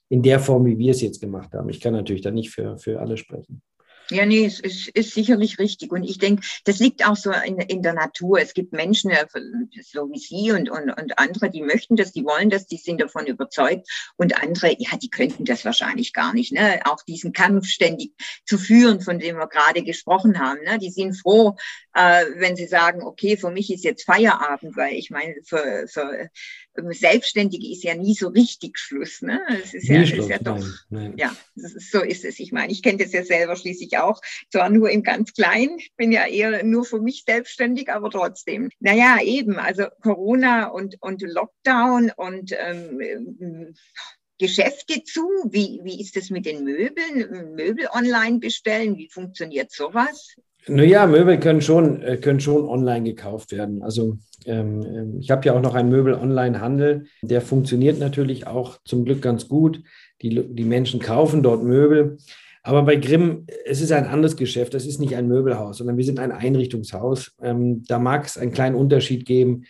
[0.08, 1.68] In der Form, wie wir es jetzt gemacht haben.
[1.68, 3.62] Ich kann natürlich da nicht für, für alle sprechen.
[4.14, 5.90] Ja, nee, es ist, ist sicherlich richtig.
[5.90, 8.38] Und ich denke, das liegt auch so in, in der Natur.
[8.40, 9.26] Es gibt Menschen, äh,
[9.82, 13.00] so wie Sie und, und, und andere, die möchten das, die wollen das, die sind
[13.00, 13.88] davon überzeugt.
[14.16, 16.52] Und andere, ja, die könnten das wahrscheinlich gar nicht.
[16.52, 16.80] Ne?
[16.84, 18.12] Auch diesen Kampf ständig
[18.46, 20.62] zu führen, von dem wir gerade gesprochen haben.
[20.62, 20.78] Ne?
[20.78, 21.56] Die sind froh,
[21.92, 26.30] äh, wenn sie sagen, okay, für mich ist jetzt Feierabend, weil ich meine, für, für
[26.90, 29.22] Selbstständige ist ja nie so richtig Schluss.
[29.22, 29.40] Ne?
[29.62, 30.58] Es ist ja, ist ja doch,
[30.90, 31.14] nein, nein.
[31.16, 32.40] ja, ist, so ist es.
[32.40, 36.12] Ich meine, ich kenne das ja selber schließlich auch, zwar nur im ganz Kleinen, bin
[36.12, 38.70] ja eher nur für mich selbstständig, aber trotzdem.
[38.80, 43.74] Naja, eben, also Corona und, und Lockdown und ähm,
[44.38, 45.28] Geschäfte zu?
[45.48, 47.54] Wie, wie ist es mit den Möbeln?
[47.54, 48.96] Möbel online bestellen?
[48.96, 50.34] Wie funktioniert sowas?
[50.66, 53.82] Naja, Möbel können schon, äh, können schon online gekauft werden.
[53.82, 57.06] Also ähm, ähm, ich habe ja auch noch einen Möbel-Online-Handel.
[57.22, 59.82] Der funktioniert natürlich auch zum Glück ganz gut.
[60.22, 62.16] Die, die Menschen kaufen dort Möbel.
[62.62, 64.72] Aber bei Grimm, es ist ein anderes Geschäft.
[64.72, 67.36] Das ist nicht ein Möbelhaus, sondern wir sind ein Einrichtungshaus.
[67.42, 69.64] Ähm, da mag es einen kleinen Unterschied geben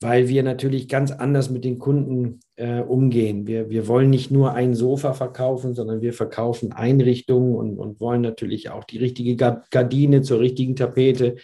[0.00, 3.46] weil wir natürlich ganz anders mit den Kunden äh, umgehen.
[3.46, 8.22] Wir, wir wollen nicht nur ein Sofa verkaufen, sondern wir verkaufen Einrichtungen und, und wollen
[8.22, 11.36] natürlich auch die richtige Gardine zur richtigen Tapete,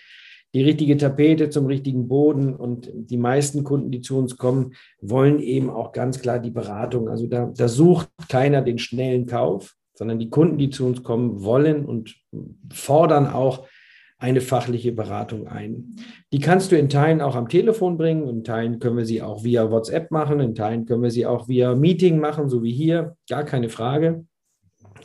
[0.55, 2.55] die richtige Tapete zum richtigen Boden.
[2.55, 7.11] Und die meisten Kunden, die zu uns kommen, wollen eben auch ganz klar die Beratung.
[7.11, 11.43] Also da, da sucht keiner den schnellen Kauf, sondern die Kunden, die zu uns kommen,
[11.45, 12.17] wollen und
[12.73, 13.67] fordern auch
[14.19, 15.97] eine fachliche Beratung ein.
[16.33, 19.45] Die kannst du in Teilen auch am Telefon bringen, in Teilen können wir sie auch
[19.45, 23.17] via WhatsApp machen, in Teilen können wir sie auch via Meeting machen, so wie hier,
[23.29, 24.25] gar keine Frage.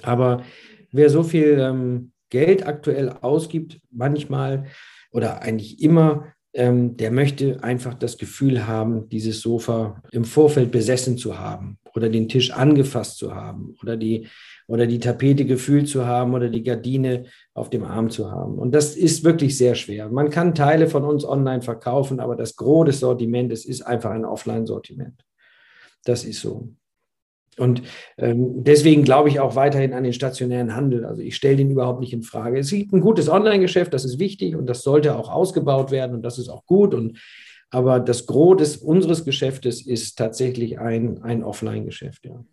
[0.02, 0.44] Aber
[0.92, 4.66] wer so viel ähm, Geld aktuell ausgibt, manchmal
[5.12, 11.18] oder eigentlich immer, ähm, der möchte einfach das Gefühl haben, dieses Sofa im Vorfeld besessen
[11.18, 14.28] zu haben oder den Tisch angefasst zu haben oder die,
[14.72, 18.58] oder die Tapete gefühlt zu haben oder die Gardine auf dem Arm zu haben.
[18.58, 20.08] Und das ist wirklich sehr schwer.
[20.08, 24.24] Man kann Teile von uns online verkaufen, aber das Gros des Sortimentes ist einfach ein
[24.24, 25.26] Offline-Sortiment.
[26.06, 26.70] Das ist so.
[27.58, 27.82] Und
[28.18, 31.04] ähm, deswegen glaube ich auch weiterhin an den stationären Handel.
[31.04, 32.58] Also ich stelle den überhaupt nicht in Frage.
[32.58, 36.22] Es gibt ein gutes Online-Geschäft, das ist wichtig und das sollte auch ausgebaut werden und
[36.22, 36.94] das ist auch gut.
[36.94, 37.20] Und
[37.72, 42.26] aber das Gros des, unseres Geschäftes ist tatsächlich ein, ein Offline-Geschäft.
[42.26, 42.44] Ja.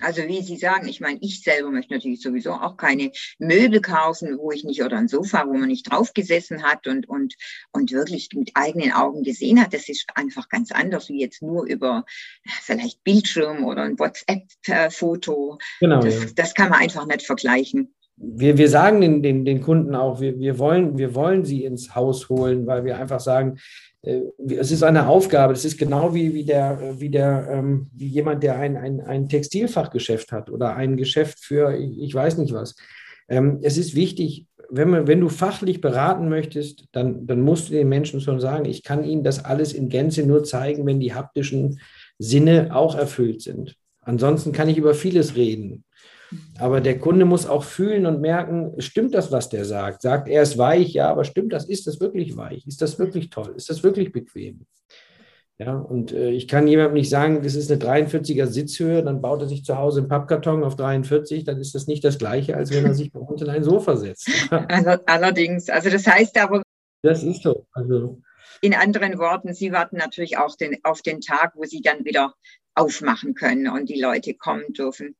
[0.00, 4.36] Also wie Sie sagen, ich meine, ich selber möchte natürlich sowieso auch keine Möbel kaufen,
[4.36, 7.36] wo ich nicht, oder ein Sofa, wo man nicht drauf gesessen hat und, und,
[7.70, 9.72] und wirklich mit eigenen Augen gesehen hat.
[9.72, 12.04] Das ist einfach ganz anders, wie jetzt nur über
[12.62, 15.58] vielleicht Bildschirm oder ein WhatsApp-Foto.
[15.78, 16.30] Genau, das, ja.
[16.34, 20.38] das kann man einfach nicht vergleichen wir, wir sagen den, den, den Kunden auch, wir,
[20.38, 23.58] wir, wollen, wir wollen sie ins Haus holen, weil wir einfach sagen,
[24.04, 25.52] es ist eine Aufgabe.
[25.52, 29.28] Es ist genau wie, wie, der, wie, der, ähm, wie jemand, der ein, ein, ein
[29.28, 32.76] Textilfachgeschäft hat oder ein Geschäft für ich weiß nicht was.
[33.28, 37.72] Ähm, es ist wichtig, wenn, man, wenn du fachlich beraten möchtest, dann, dann musst du
[37.72, 41.14] den Menschen schon sagen, ich kann ihnen das alles in Gänze nur zeigen, wenn die
[41.14, 41.80] haptischen
[42.18, 43.76] Sinne auch erfüllt sind.
[44.00, 45.84] Ansonsten kann ich über vieles reden.
[46.58, 50.02] Aber der Kunde muss auch fühlen und merken, stimmt das, was der sagt?
[50.02, 51.66] Sagt er ist weich, ja, aber stimmt das?
[51.66, 52.66] Ist das wirklich weich?
[52.66, 53.54] Ist das wirklich toll?
[53.56, 54.66] Ist das wirklich bequem?
[55.58, 59.40] Ja, und äh, ich kann jemandem nicht sagen, das ist eine 43er Sitzhöhe, dann baut
[59.40, 62.72] er sich zu Hause einen Pappkarton auf 43, dann ist das nicht das Gleiche, als
[62.72, 64.28] wenn er sich bei uns in ein Sofa setzt.
[65.06, 66.62] Allerdings, also das heißt aber.
[67.02, 67.66] Das ist so.
[67.72, 68.20] Also,
[68.62, 72.34] in anderen Worten, Sie warten natürlich auch den, auf den Tag, wo Sie dann wieder
[72.74, 75.14] aufmachen können und die Leute kommen dürfen.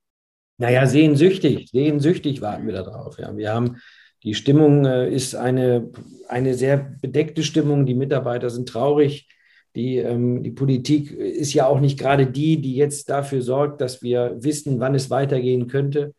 [0.58, 3.18] Naja, sehnsüchtig, sehnsüchtig warten wir darauf.
[3.18, 3.36] Ja.
[3.36, 3.76] Wir haben,
[4.22, 5.90] die Stimmung äh, ist eine,
[6.28, 7.86] eine sehr bedeckte Stimmung.
[7.86, 9.28] Die Mitarbeiter sind traurig.
[9.74, 14.02] Die, ähm, die Politik ist ja auch nicht gerade die, die jetzt dafür sorgt, dass
[14.02, 16.14] wir wissen, wann es weitergehen könnte.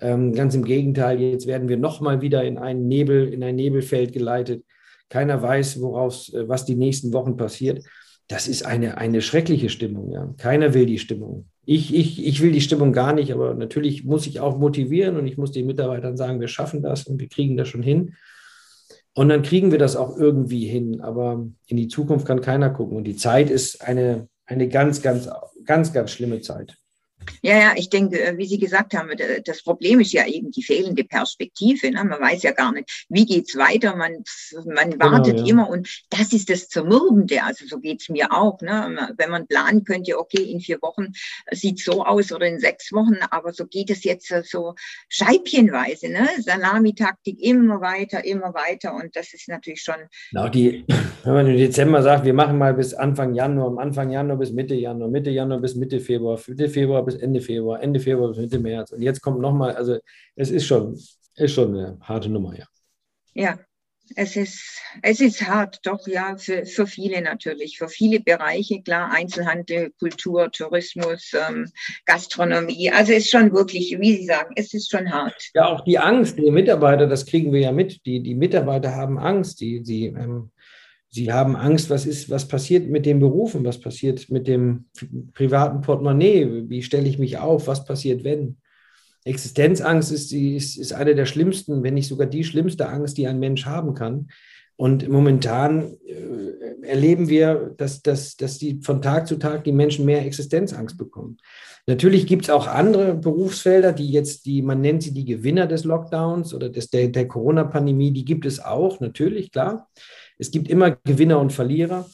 [0.00, 4.12] Ähm, ganz im Gegenteil, jetzt werden wir nochmal wieder in einen Nebel, in ein Nebelfeld
[4.12, 4.64] geleitet.
[5.08, 7.82] Keiner weiß, woraus, äh, was die nächsten Wochen passiert.
[8.28, 10.12] Das ist eine, eine schreckliche Stimmung.
[10.12, 10.34] Ja.
[10.36, 14.26] Keiner will die Stimmung ich, ich, ich will die Stimmung gar nicht, aber natürlich muss
[14.26, 17.58] ich auch motivieren und ich muss den Mitarbeitern sagen, wir schaffen das und wir kriegen
[17.58, 18.14] das schon hin.
[19.12, 21.02] Und dann kriegen wir das auch irgendwie hin.
[21.02, 22.96] Aber in die Zukunft kann keiner gucken.
[22.96, 25.28] Und die Zeit ist eine, eine ganz, ganz,
[25.66, 26.74] ganz, ganz schlimme Zeit.
[27.42, 29.10] Ja, ja, ich denke, äh, wie Sie gesagt haben,
[29.44, 31.90] das Problem ist ja eben die fehlende Perspektive.
[31.90, 32.04] Ne?
[32.04, 33.96] Man weiß ja gar nicht, wie geht's weiter.
[33.96, 34.24] Man,
[34.66, 35.52] man genau, wartet genau, ja.
[35.52, 37.42] immer und das ist das Zermürbende.
[37.42, 38.60] Also so geht's mir auch.
[38.60, 39.14] Ne?
[39.16, 41.12] Wenn man planen könnte, okay, in vier Wochen
[41.52, 44.74] sieht so aus oder in sechs Wochen, aber so geht es jetzt so
[45.08, 46.08] scheibchenweise.
[46.08, 46.28] Ne?
[46.40, 49.96] Salamitaktik immer weiter, immer weiter und das ist natürlich schon.
[50.30, 50.84] Genau, die,
[51.24, 54.52] wenn man im Dezember sagt, wir machen mal bis Anfang Januar, am Anfang Januar bis
[54.52, 58.38] Mitte Januar, Mitte Januar bis Mitte Februar, Mitte Februar bis Ende Februar, Ende Februar bis
[58.38, 58.92] Mitte März.
[58.92, 59.98] Und jetzt kommt nochmal, also
[60.36, 60.98] es ist schon,
[61.36, 62.66] ist schon eine harte Nummer, ja.
[63.34, 63.58] Ja,
[64.16, 69.12] es ist, es ist hart, doch ja, für, für viele natürlich, für viele Bereiche, klar,
[69.12, 71.70] Einzelhandel, Kultur, Tourismus, ähm,
[72.06, 72.90] Gastronomie.
[72.90, 75.50] Also es ist schon wirklich, wie Sie sagen, es ist schon hart.
[75.54, 78.04] Ja, auch die Angst der Mitarbeiter, das kriegen wir ja mit.
[78.06, 80.50] Die, die Mitarbeiter haben Angst, die, die ähm,
[81.10, 84.86] Sie haben Angst, was ist, was passiert mit den Berufen, was passiert mit dem
[85.32, 88.58] privaten Portemonnaie, wie stelle ich mich auf, was passiert, wenn.
[89.24, 93.26] Existenzangst ist, die, ist, ist eine der schlimmsten, wenn nicht sogar die schlimmste Angst, die
[93.26, 94.28] ein Mensch haben kann.
[94.76, 100.04] Und momentan äh, erleben wir, dass, dass, dass die von Tag zu Tag die Menschen
[100.04, 101.38] mehr Existenzangst bekommen.
[101.88, 105.84] Natürlich gibt es auch andere Berufsfelder, die jetzt, die, man nennt sie die Gewinner des
[105.84, 109.88] Lockdowns oder des, der, der Corona-Pandemie, die gibt es auch, natürlich, klar.
[110.38, 112.06] Es gibt immer Gewinner und Verlierer.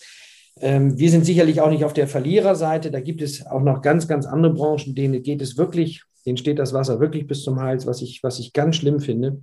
[0.61, 2.91] Ähm, wir sind sicherlich auch nicht auf der Verliererseite.
[2.91, 6.59] Da gibt es auch noch ganz, ganz andere Branchen, denen geht es wirklich, denen steht
[6.59, 9.41] das Wasser wirklich bis zum Hals, was ich, was ich ganz schlimm finde.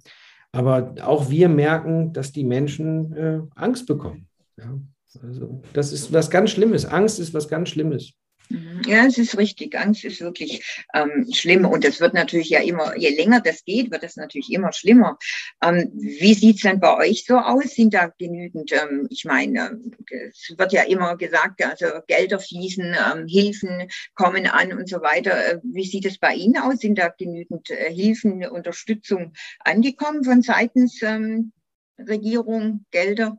[0.51, 4.27] Aber auch wir merken, dass die Menschen äh, Angst bekommen.
[4.57, 4.77] Ja,
[5.21, 6.85] also das ist was ganz Schlimmes.
[6.85, 8.13] Angst ist was ganz Schlimmes.
[8.51, 8.81] Mhm.
[8.85, 9.77] Ja, es ist richtig.
[9.77, 13.91] Angst ist wirklich ähm, schlimm und es wird natürlich ja immer, je länger das geht,
[13.91, 15.17] wird es natürlich immer schlimmer.
[15.63, 17.75] Ähm, wie sieht's denn bei euch so aus?
[17.75, 23.27] Sind da genügend, ähm, ich meine, es wird ja immer gesagt, also Gelder fließen, ähm,
[23.27, 25.31] Hilfen kommen an und so weiter.
[25.31, 26.79] Äh, wie sieht es bei Ihnen aus?
[26.79, 31.53] Sind da genügend äh, Hilfen, Unterstützung angekommen von seitens ähm,
[31.97, 33.37] Regierung, Gelder?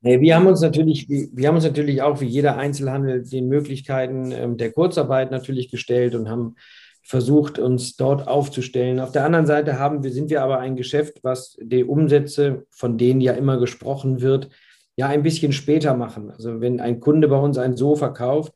[0.00, 4.56] Wir haben uns natürlich, wir haben uns natürlich auch wie jeder Einzelhandel den Möglichkeiten ähm,
[4.56, 6.54] der Kurzarbeit natürlich gestellt und haben
[7.02, 9.00] versucht, uns dort aufzustellen.
[9.00, 12.98] Auf der anderen Seite haben wir, sind wir aber ein Geschäft, was die Umsätze, von
[12.98, 14.50] denen ja immer gesprochen wird,
[14.96, 16.30] ja ein bisschen später machen.
[16.30, 18.52] Also wenn ein Kunde bei uns ein Sofa kauft,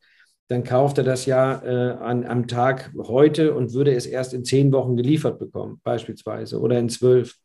[0.49, 4.45] dann kauft er das ja äh, an, am Tag heute und würde es erst in
[4.45, 7.35] zehn Wochen geliefert bekommen, beispielsweise, oder in zwölf.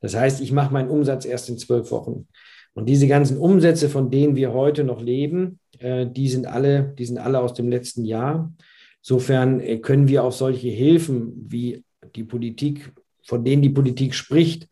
[0.00, 2.28] Das heißt, ich mache meinen Umsatz erst in zwölf Wochen.
[2.74, 7.04] Und diese ganzen Umsätze, von denen wir heute noch leben, äh, die sind alle, die
[7.04, 8.52] sind alle aus dem letzten Jahr.
[9.00, 11.84] Insofern äh, können wir auf solche Hilfen, wie
[12.14, 14.68] die Politik, von denen die Politik spricht,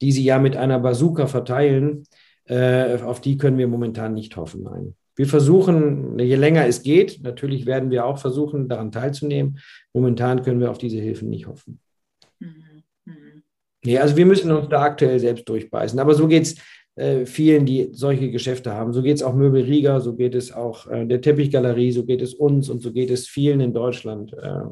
[0.00, 2.04] die sie ja mit einer Bazooka verteilen,
[2.44, 4.62] äh, auf die können wir momentan nicht hoffen.
[4.62, 4.94] Nein.
[5.16, 9.58] Wir versuchen, je länger es geht, natürlich werden wir auch versuchen, daran teilzunehmen.
[9.94, 11.80] Momentan können wir auf diese Hilfen nicht hoffen.
[12.38, 12.82] Mhm.
[13.06, 13.42] Mhm.
[13.82, 15.98] Nee, also wir müssen uns da aktuell selbst durchbeißen.
[15.98, 16.56] Aber so geht es
[16.96, 18.92] äh, vielen, die solche Geschäfte haben.
[18.92, 22.22] So geht es auch Möbel Rieger, so geht es auch äh, der Teppichgalerie, so geht
[22.22, 24.62] es uns und so geht es vielen in Deutschland, äh,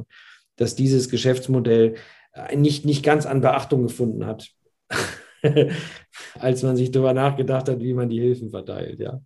[0.57, 1.97] dass dieses Geschäftsmodell
[2.33, 4.49] äh, nicht, nicht ganz an Beachtung gefunden hat,
[6.39, 9.21] als man sich darüber nachgedacht hat, wie man die Hilfen verteilt, ja.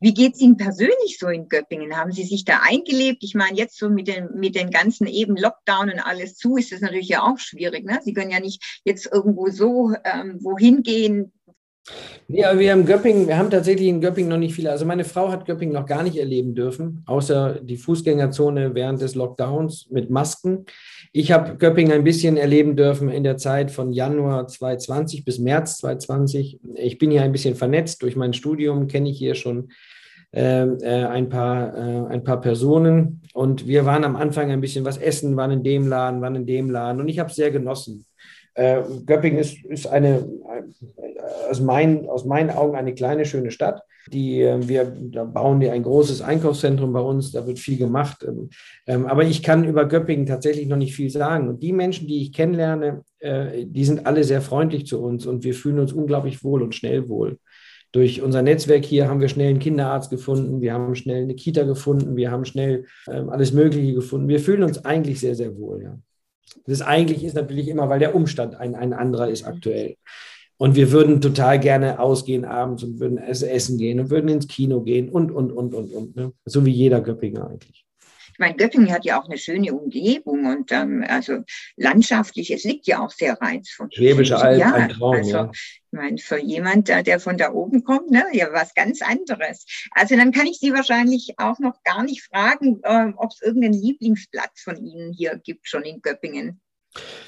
[0.00, 1.96] Wie geht es Ihnen persönlich so in Göppingen?
[1.96, 3.24] Haben Sie sich da eingelebt?
[3.24, 6.70] Ich meine, jetzt so mit den, mit den ganzen eben Lockdown und alles zu, ist
[6.70, 7.84] das natürlich ja auch schwierig.
[7.84, 7.98] Ne?
[8.04, 11.32] Sie können ja nicht jetzt irgendwo so ähm, wohin gehen,
[12.28, 14.70] ja, wir haben Göppingen, wir haben tatsächlich in Göppingen noch nicht viele.
[14.70, 19.14] Also meine Frau hat Göppingen noch gar nicht erleben dürfen, außer die Fußgängerzone während des
[19.14, 20.66] Lockdowns mit Masken.
[21.12, 25.78] Ich habe Göppingen ein bisschen erleben dürfen in der Zeit von Januar 2020 bis März
[25.78, 26.60] 2020.
[26.74, 29.70] Ich bin hier ein bisschen vernetzt durch mein Studium, kenne ich hier schon
[30.30, 33.22] äh, äh, ein, paar, äh, ein paar Personen.
[33.32, 36.46] Und wir waren am Anfang ein bisschen was essen, waren in dem Laden, waren in
[36.46, 37.00] dem Laden.
[37.00, 38.04] Und ich habe es sehr genossen.
[38.52, 40.28] Äh, Göppingen ist, ist eine,
[41.50, 43.82] aus, mein, aus meinen Augen eine kleine, schöne Stadt.
[44.12, 48.24] Die, äh, wir da bauen die ein großes Einkaufszentrum bei uns, da wird viel gemacht.
[48.26, 48.48] Ähm,
[48.86, 51.48] ähm, aber ich kann über Göppingen tatsächlich noch nicht viel sagen.
[51.48, 55.44] Und die Menschen, die ich kennenlerne, äh, die sind alle sehr freundlich zu uns und
[55.44, 57.38] wir fühlen uns unglaublich wohl und schnell wohl.
[57.92, 61.62] Durch unser Netzwerk hier haben wir schnell einen Kinderarzt gefunden, wir haben schnell eine Kita
[61.62, 64.28] gefunden, wir haben schnell ähm, alles Mögliche gefunden.
[64.28, 65.82] Wir fühlen uns eigentlich sehr, sehr wohl.
[65.82, 65.98] Ja.
[66.66, 69.96] Das eigentlich ist natürlich immer, weil der Umstand ein, ein anderer ist aktuell.
[70.58, 74.82] Und wir würden total gerne ausgehen abends und würden essen gehen und würden ins Kino
[74.82, 76.16] gehen und, und, und, und, und.
[76.16, 76.32] Ne?
[76.44, 77.86] So wie jeder Göppinger eigentlich.
[78.32, 81.38] Ich meine, Göppingen hat ja auch eine schöne Umgebung und ähm, also
[81.76, 83.88] landschaftlich, es liegt ja auch sehr reizvoll.
[83.92, 85.50] Schwäbische Alb, ja, ein Traum, also, ja.
[85.52, 89.64] Ich meine, für jemand, der von da oben kommt, ne, ja, was ganz anderes.
[89.90, 93.74] Also dann kann ich Sie wahrscheinlich auch noch gar nicht fragen, äh, ob es irgendeinen
[93.74, 96.60] Lieblingsplatz von Ihnen hier gibt, schon in Göppingen.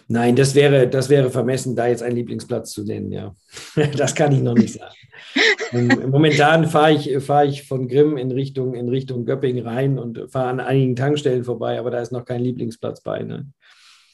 [0.08, 3.34] Nein, das wäre, das wäre vermessen, da jetzt einen Lieblingsplatz zu nennen, ja.
[3.96, 6.08] Das kann ich noch nicht sagen.
[6.10, 10.48] Momentan fahre ich, fahre ich von Grimm in Richtung, in Richtung Göppingen rein und fahre
[10.48, 13.20] an einigen Tankstellen vorbei, aber da ist noch kein Lieblingsplatz bei.
[13.22, 13.46] Ne?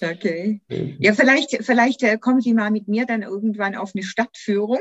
[0.03, 0.61] Okay.
[0.99, 4.79] Ja, vielleicht, vielleicht äh, kommen Sie mal mit mir dann irgendwann auf eine Stadtführung.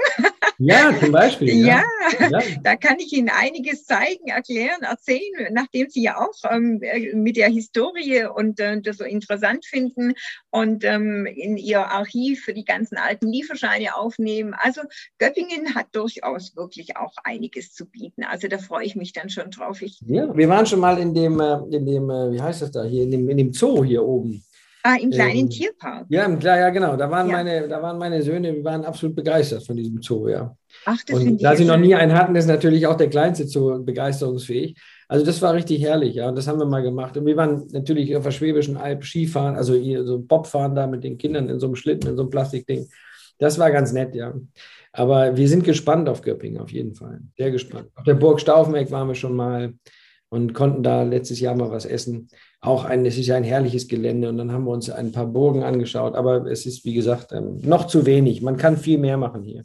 [0.58, 1.66] Ja, zum Beispiel.
[1.66, 1.84] Ja,
[2.20, 2.40] ja.
[2.64, 7.36] da kann ich Ihnen einiges zeigen, erklären, erzählen, nachdem Sie ja auch ähm, äh, mit
[7.36, 10.14] der Historie und äh, das so interessant finden
[10.52, 14.56] und ähm, in Ihr Archiv für die ganzen alten Lieferscheine aufnehmen.
[14.58, 14.82] Also
[15.18, 18.24] Göppingen hat durchaus wirklich auch einiges zu bieten.
[18.24, 19.82] Also da freue ich mich dann schon drauf.
[19.82, 22.84] Ich ja, wir waren schon mal in dem, äh, in dem, wie heißt das da
[22.84, 24.44] hier, in dem, in dem Zoo hier oben.
[24.88, 26.06] Ah, im kleinen ähm, Tierpark.
[26.10, 26.96] Ja, ja, genau.
[26.96, 27.38] Da waren, ja.
[27.38, 30.56] Meine, da waren meine Söhne, wir waren absolut begeistert von diesem Zoo, ja.
[30.86, 33.84] Ach, das Und da sie noch nie einen hatten, ist natürlich auch der kleinste Zoo
[33.84, 34.78] begeisterungsfähig.
[35.08, 36.30] Also das war richtig herrlich, ja.
[36.30, 37.18] Und das haben wir mal gemacht.
[37.18, 41.04] Und wir waren natürlich auf der Schwäbischen Alb Skifahren, also hier so Bobfahren da mit
[41.04, 42.88] den Kindern in so einem Schlitten, in so einem Plastikding.
[43.40, 44.36] Das war ganz nett, ja.
[44.94, 47.22] Aber wir sind gespannt auf Göppingen, auf jeden Fall.
[47.36, 47.90] Sehr gespannt.
[47.96, 49.74] Auf der Burg Staufenegg waren wir schon mal
[50.36, 52.28] und konnten da letztes Jahr mal was essen.
[52.60, 55.28] Auch ein, es ist ja ein herrliches Gelände und dann haben wir uns ein paar
[55.28, 58.42] Burgen angeschaut, aber es ist, wie gesagt, ähm, noch zu wenig.
[58.42, 59.64] Man kann viel mehr machen hier.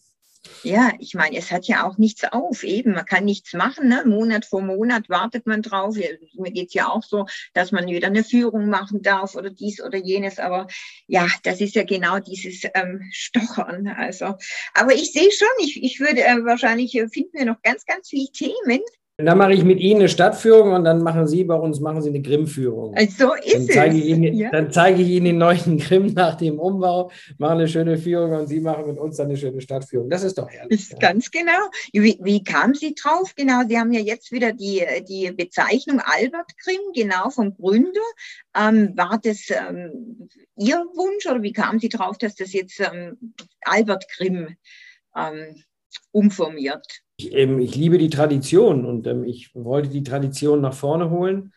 [0.62, 4.04] Ja, ich meine, es hat ja auch nichts auf, eben, man kann nichts machen, ne?
[4.06, 5.96] Monat vor Monat wartet man drauf.
[5.96, 9.82] Mir geht es ja auch so, dass man wieder eine Führung machen darf oder dies
[9.82, 10.68] oder jenes, aber
[11.06, 13.88] ja, das ist ja genau dieses ähm, Stochern.
[13.88, 14.34] Also,
[14.74, 18.08] aber ich sehe schon, ich, ich würde äh, wahrscheinlich äh, finden wir noch ganz, ganz
[18.08, 18.80] viele Themen,
[19.26, 22.10] dann mache ich mit Ihnen eine Stadtführung und dann machen Sie bei uns machen Sie
[22.10, 22.94] eine Grimm-Führung.
[23.16, 24.04] So ist dann zeige es.
[24.04, 24.50] Ihnen, ja.
[24.50, 28.46] Dann zeige ich Ihnen den neuen Grimm nach dem Umbau, mache eine schöne Führung und
[28.46, 30.10] Sie machen mit uns dann eine schöne Stadtführung.
[30.10, 30.80] Das ist doch herrlich.
[30.80, 30.98] Ist ja.
[30.98, 31.58] Ganz genau.
[31.92, 33.34] Wie, wie kamen Sie drauf?
[33.36, 38.00] Genau, Sie haben ja jetzt wieder die, die Bezeichnung Albert Grimm, genau vom Gründer.
[38.56, 43.34] Ähm, war das ähm, Ihr Wunsch oder wie kamen Sie drauf, dass das jetzt ähm,
[43.62, 44.56] Albert Grimm
[45.16, 45.62] ähm,
[46.12, 46.86] umformiert?
[47.20, 51.52] Ich, ähm, ich liebe die Tradition und ähm, ich wollte die Tradition nach vorne holen.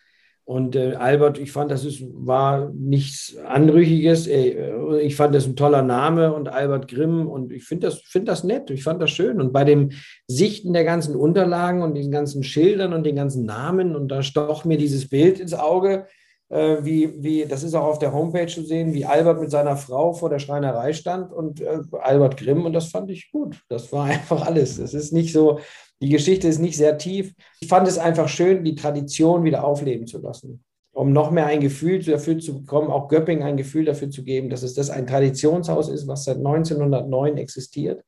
[0.46, 4.28] Und äh, Albert, ich fand, das ist, war nichts Anrüchiges.
[4.28, 8.28] Äh, ich fand das ein toller Name und Albert Grimm und ich finde das, find
[8.28, 8.70] das nett.
[8.70, 9.40] Ich fand das schön.
[9.40, 9.92] Und bei dem
[10.28, 14.66] Sichten der ganzen Unterlagen und den ganzen Schildern und den ganzen Namen und da stoch
[14.66, 16.08] mir dieses Bild ins Auge,
[16.54, 19.76] äh, wie, wie, das ist auch auf der Homepage zu sehen, wie Albert mit seiner
[19.76, 23.60] Frau vor der Schreinerei stand und äh, Albert Grimm und das fand ich gut.
[23.70, 24.78] Das war einfach alles.
[24.78, 25.60] Es ist nicht so,
[26.02, 27.34] die Geschichte ist nicht sehr tief.
[27.60, 31.60] Ich fand es einfach schön, die Tradition wieder aufleben zu lassen, um noch mehr ein
[31.60, 35.08] Gefühl dafür zu bekommen, auch Göpping ein Gefühl dafür zu geben, dass es das ein
[35.08, 38.04] Traditionshaus ist, was seit 1909 existiert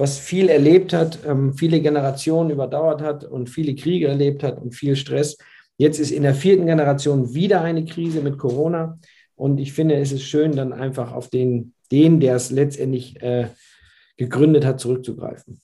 [0.00, 4.74] was viel erlebt hat, ähm, viele Generationen überdauert hat und viele Kriege erlebt hat und
[4.74, 5.36] viel Stress.
[5.80, 8.98] Jetzt ist in der vierten Generation wieder eine Krise mit Corona.
[9.34, 13.48] Und ich finde, es ist schön, dann einfach auf den, den der es letztendlich äh,
[14.18, 15.62] gegründet hat, zurückzugreifen.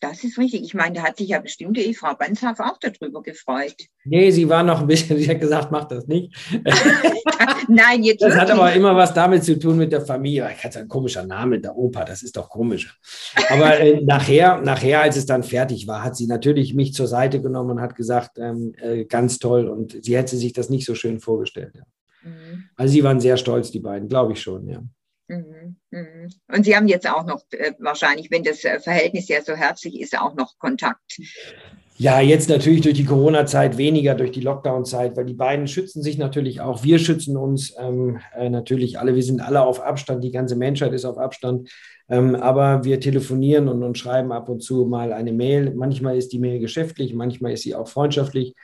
[0.00, 0.62] Das ist richtig.
[0.62, 3.76] Ich meine, da hat sich ja bestimmt die Frau Banzhaf auch darüber gefreut.
[4.04, 6.34] Nee, sie war noch ein bisschen, sie hat gesagt, mach das nicht.
[7.68, 8.22] Nein, jetzt.
[8.22, 8.50] Das wirklich.
[8.50, 10.50] hat aber immer was damit zu tun mit der Familie.
[10.56, 12.98] Ich hatte ein komischer Name, der Opa, das ist doch komisch.
[13.50, 17.42] Aber äh, nachher, nachher, als es dann fertig war, hat sie natürlich mich zur Seite
[17.42, 19.68] genommen und hat gesagt, ähm, äh, ganz toll.
[19.68, 21.74] Und sie hätte sich das nicht so schön vorgestellt.
[21.76, 21.82] Ja.
[22.22, 22.64] Mhm.
[22.74, 24.80] Also sie waren sehr stolz, die beiden, glaube ich schon, ja.
[25.28, 25.76] Mhm, mhm.
[25.92, 30.00] Und Sie haben jetzt auch noch äh, wahrscheinlich, wenn das äh, Verhältnis ja so herzlich
[30.00, 31.18] ist, auch noch Kontakt.
[31.96, 36.16] Ja, jetzt natürlich durch die Corona-Zeit weniger, durch die Lockdown-Zeit, weil die beiden schützen sich
[36.16, 36.82] natürlich auch.
[36.82, 39.14] Wir schützen uns ähm, äh, natürlich alle.
[39.14, 40.24] Wir sind alle auf Abstand.
[40.24, 41.68] Die ganze Menschheit ist auf Abstand.
[42.08, 45.74] Ähm, aber wir telefonieren und, und schreiben ab und zu mal eine Mail.
[45.74, 48.54] Manchmal ist die Mail geschäftlich, manchmal ist sie auch freundschaftlich.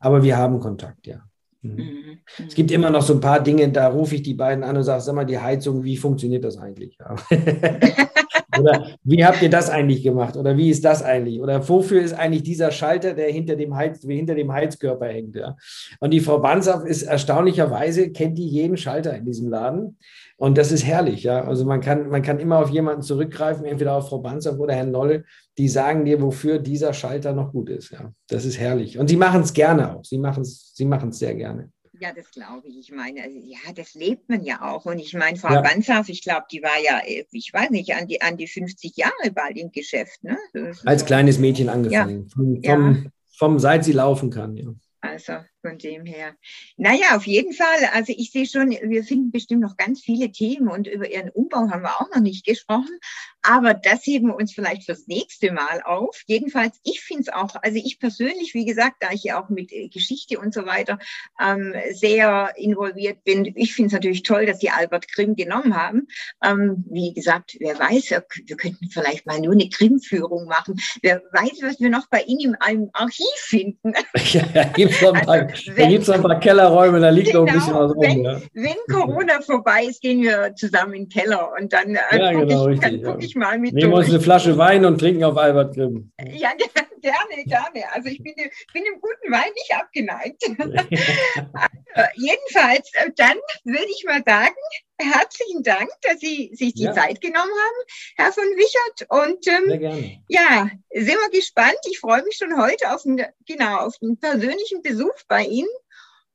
[0.00, 1.20] Aber wir haben Kontakt, ja.
[1.62, 1.76] Mhm.
[1.76, 2.18] Mhm.
[2.46, 4.84] Es gibt immer noch so ein paar Dinge, da rufe ich die beiden an und
[4.84, 6.98] sage, sag mal, die Heizung, wie funktioniert das eigentlich?
[8.58, 10.36] Oder wie habt ihr das eigentlich gemacht?
[10.36, 11.40] Oder wie ist das eigentlich?
[11.40, 15.36] Oder wofür ist eigentlich dieser Schalter, der hinter dem, Heiz, hinter dem Heizkörper hängt?
[15.36, 15.56] Ja?
[16.00, 19.98] Und die Frau Banzaf ist erstaunlicherweise, kennt die jeden Schalter in diesem Laden.
[20.38, 21.44] Und das ist herrlich, ja.
[21.44, 24.90] Also man kann, man kann immer auf jemanden zurückgreifen, entweder auf Frau Banzaf oder Herrn
[24.90, 25.24] Noll,
[25.56, 27.90] die sagen dir, wofür dieser Schalter noch gut ist.
[27.90, 28.98] Ja, das ist herrlich.
[28.98, 30.04] Und sie machen es gerne auch.
[30.04, 31.70] Sie machen es sie sehr gerne.
[31.98, 32.78] Ja, das glaube ich.
[32.78, 34.84] Ich meine, also, ja, das lebt man ja auch.
[34.84, 35.60] Und ich meine, Frau ja.
[35.62, 38.96] Banzaf, ich glaube, die war ja, äh, ich weiß nicht, an die, an die 50
[38.96, 40.22] Jahre bald im Geschäft.
[40.22, 40.36] Ne?
[40.84, 42.28] Als kleines Mädchen angefangen.
[42.28, 42.34] Ja.
[42.34, 44.74] Vom, vom, vom, seit sie laufen kann, ja.
[45.00, 45.34] Also
[45.66, 46.36] Von dem her.
[46.76, 47.90] Naja, auf jeden Fall.
[47.92, 51.68] Also ich sehe schon, wir finden bestimmt noch ganz viele Themen und über Ihren Umbau
[51.70, 53.00] haben wir auch noch nicht gesprochen.
[53.42, 56.22] Aber das heben wir uns vielleicht fürs nächste Mal auf.
[56.26, 59.72] Jedenfalls, ich finde es auch, also ich persönlich, wie gesagt, da ich ja auch mit
[59.72, 60.98] äh, Geschichte und so weiter
[61.40, 66.08] ähm, sehr involviert bin, ich finde es natürlich toll, dass Sie Albert Grimm genommen haben.
[66.44, 70.80] Ähm, wie gesagt, wer weiß, wir könnten vielleicht mal nur eine Grimm-Führung machen.
[71.02, 73.92] Wer weiß, was wir noch bei Ihnen im Archiv finden.
[74.36, 77.10] Ja, gibt's noch ein paar, also, wenn, da gibt es noch ein paar Kellerräume, da
[77.10, 78.02] liegt genau, noch ein bisschen was rum.
[78.02, 78.40] Wenn, ja.
[78.54, 82.68] wenn Corona vorbei ist, gehen wir zusammen in den Keller und dann äh, ja, genau,
[82.68, 85.36] ich, richtig, gucke ich mal mit Nehmen wir uns eine Flasche Wein und trinken auf
[85.36, 86.10] Albert Grimm.
[86.34, 86.50] Ja,
[87.06, 87.92] gerne, gerne.
[87.92, 90.42] Also ich bin, bin dem guten Wein nicht abgeneigt.
[91.94, 94.56] also, jedenfalls, äh, dann würde ich mal sagen,
[94.98, 96.92] herzlichen Dank, dass Sie sich die ja.
[96.92, 97.86] Zeit genommen haben,
[98.16, 99.10] Herr von Wichert.
[99.10, 100.24] Und ähm, Sehr gerne.
[100.28, 101.78] ja, sind wir gespannt.
[101.88, 105.68] Ich freue mich schon heute auf einen, genau, auf einen persönlichen Besuch bei Ihnen.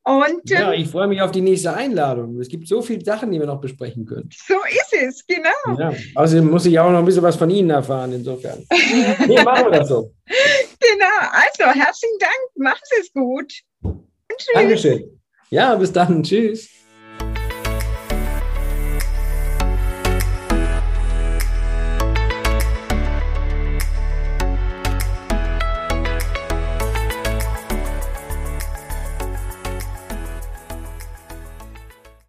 [0.04, 2.40] Und, ja, ähm, ich freue mich auf die nächste Einladung.
[2.40, 4.30] Es gibt so viele Sachen, die wir noch besprechen können.
[4.48, 5.80] So ist es, genau.
[5.80, 8.66] Ja, außerdem muss ich auch noch ein bisschen was von Ihnen erfahren, insofern.
[9.28, 10.12] nee, machen wir das so.
[10.80, 13.54] Genau, also herzlichen Dank, machen Sie es gut.
[13.84, 14.04] Und
[14.38, 14.54] tschüss.
[14.54, 15.22] Dankeschön.
[15.52, 16.24] Ja, bis dann.
[16.24, 16.81] Tschüss.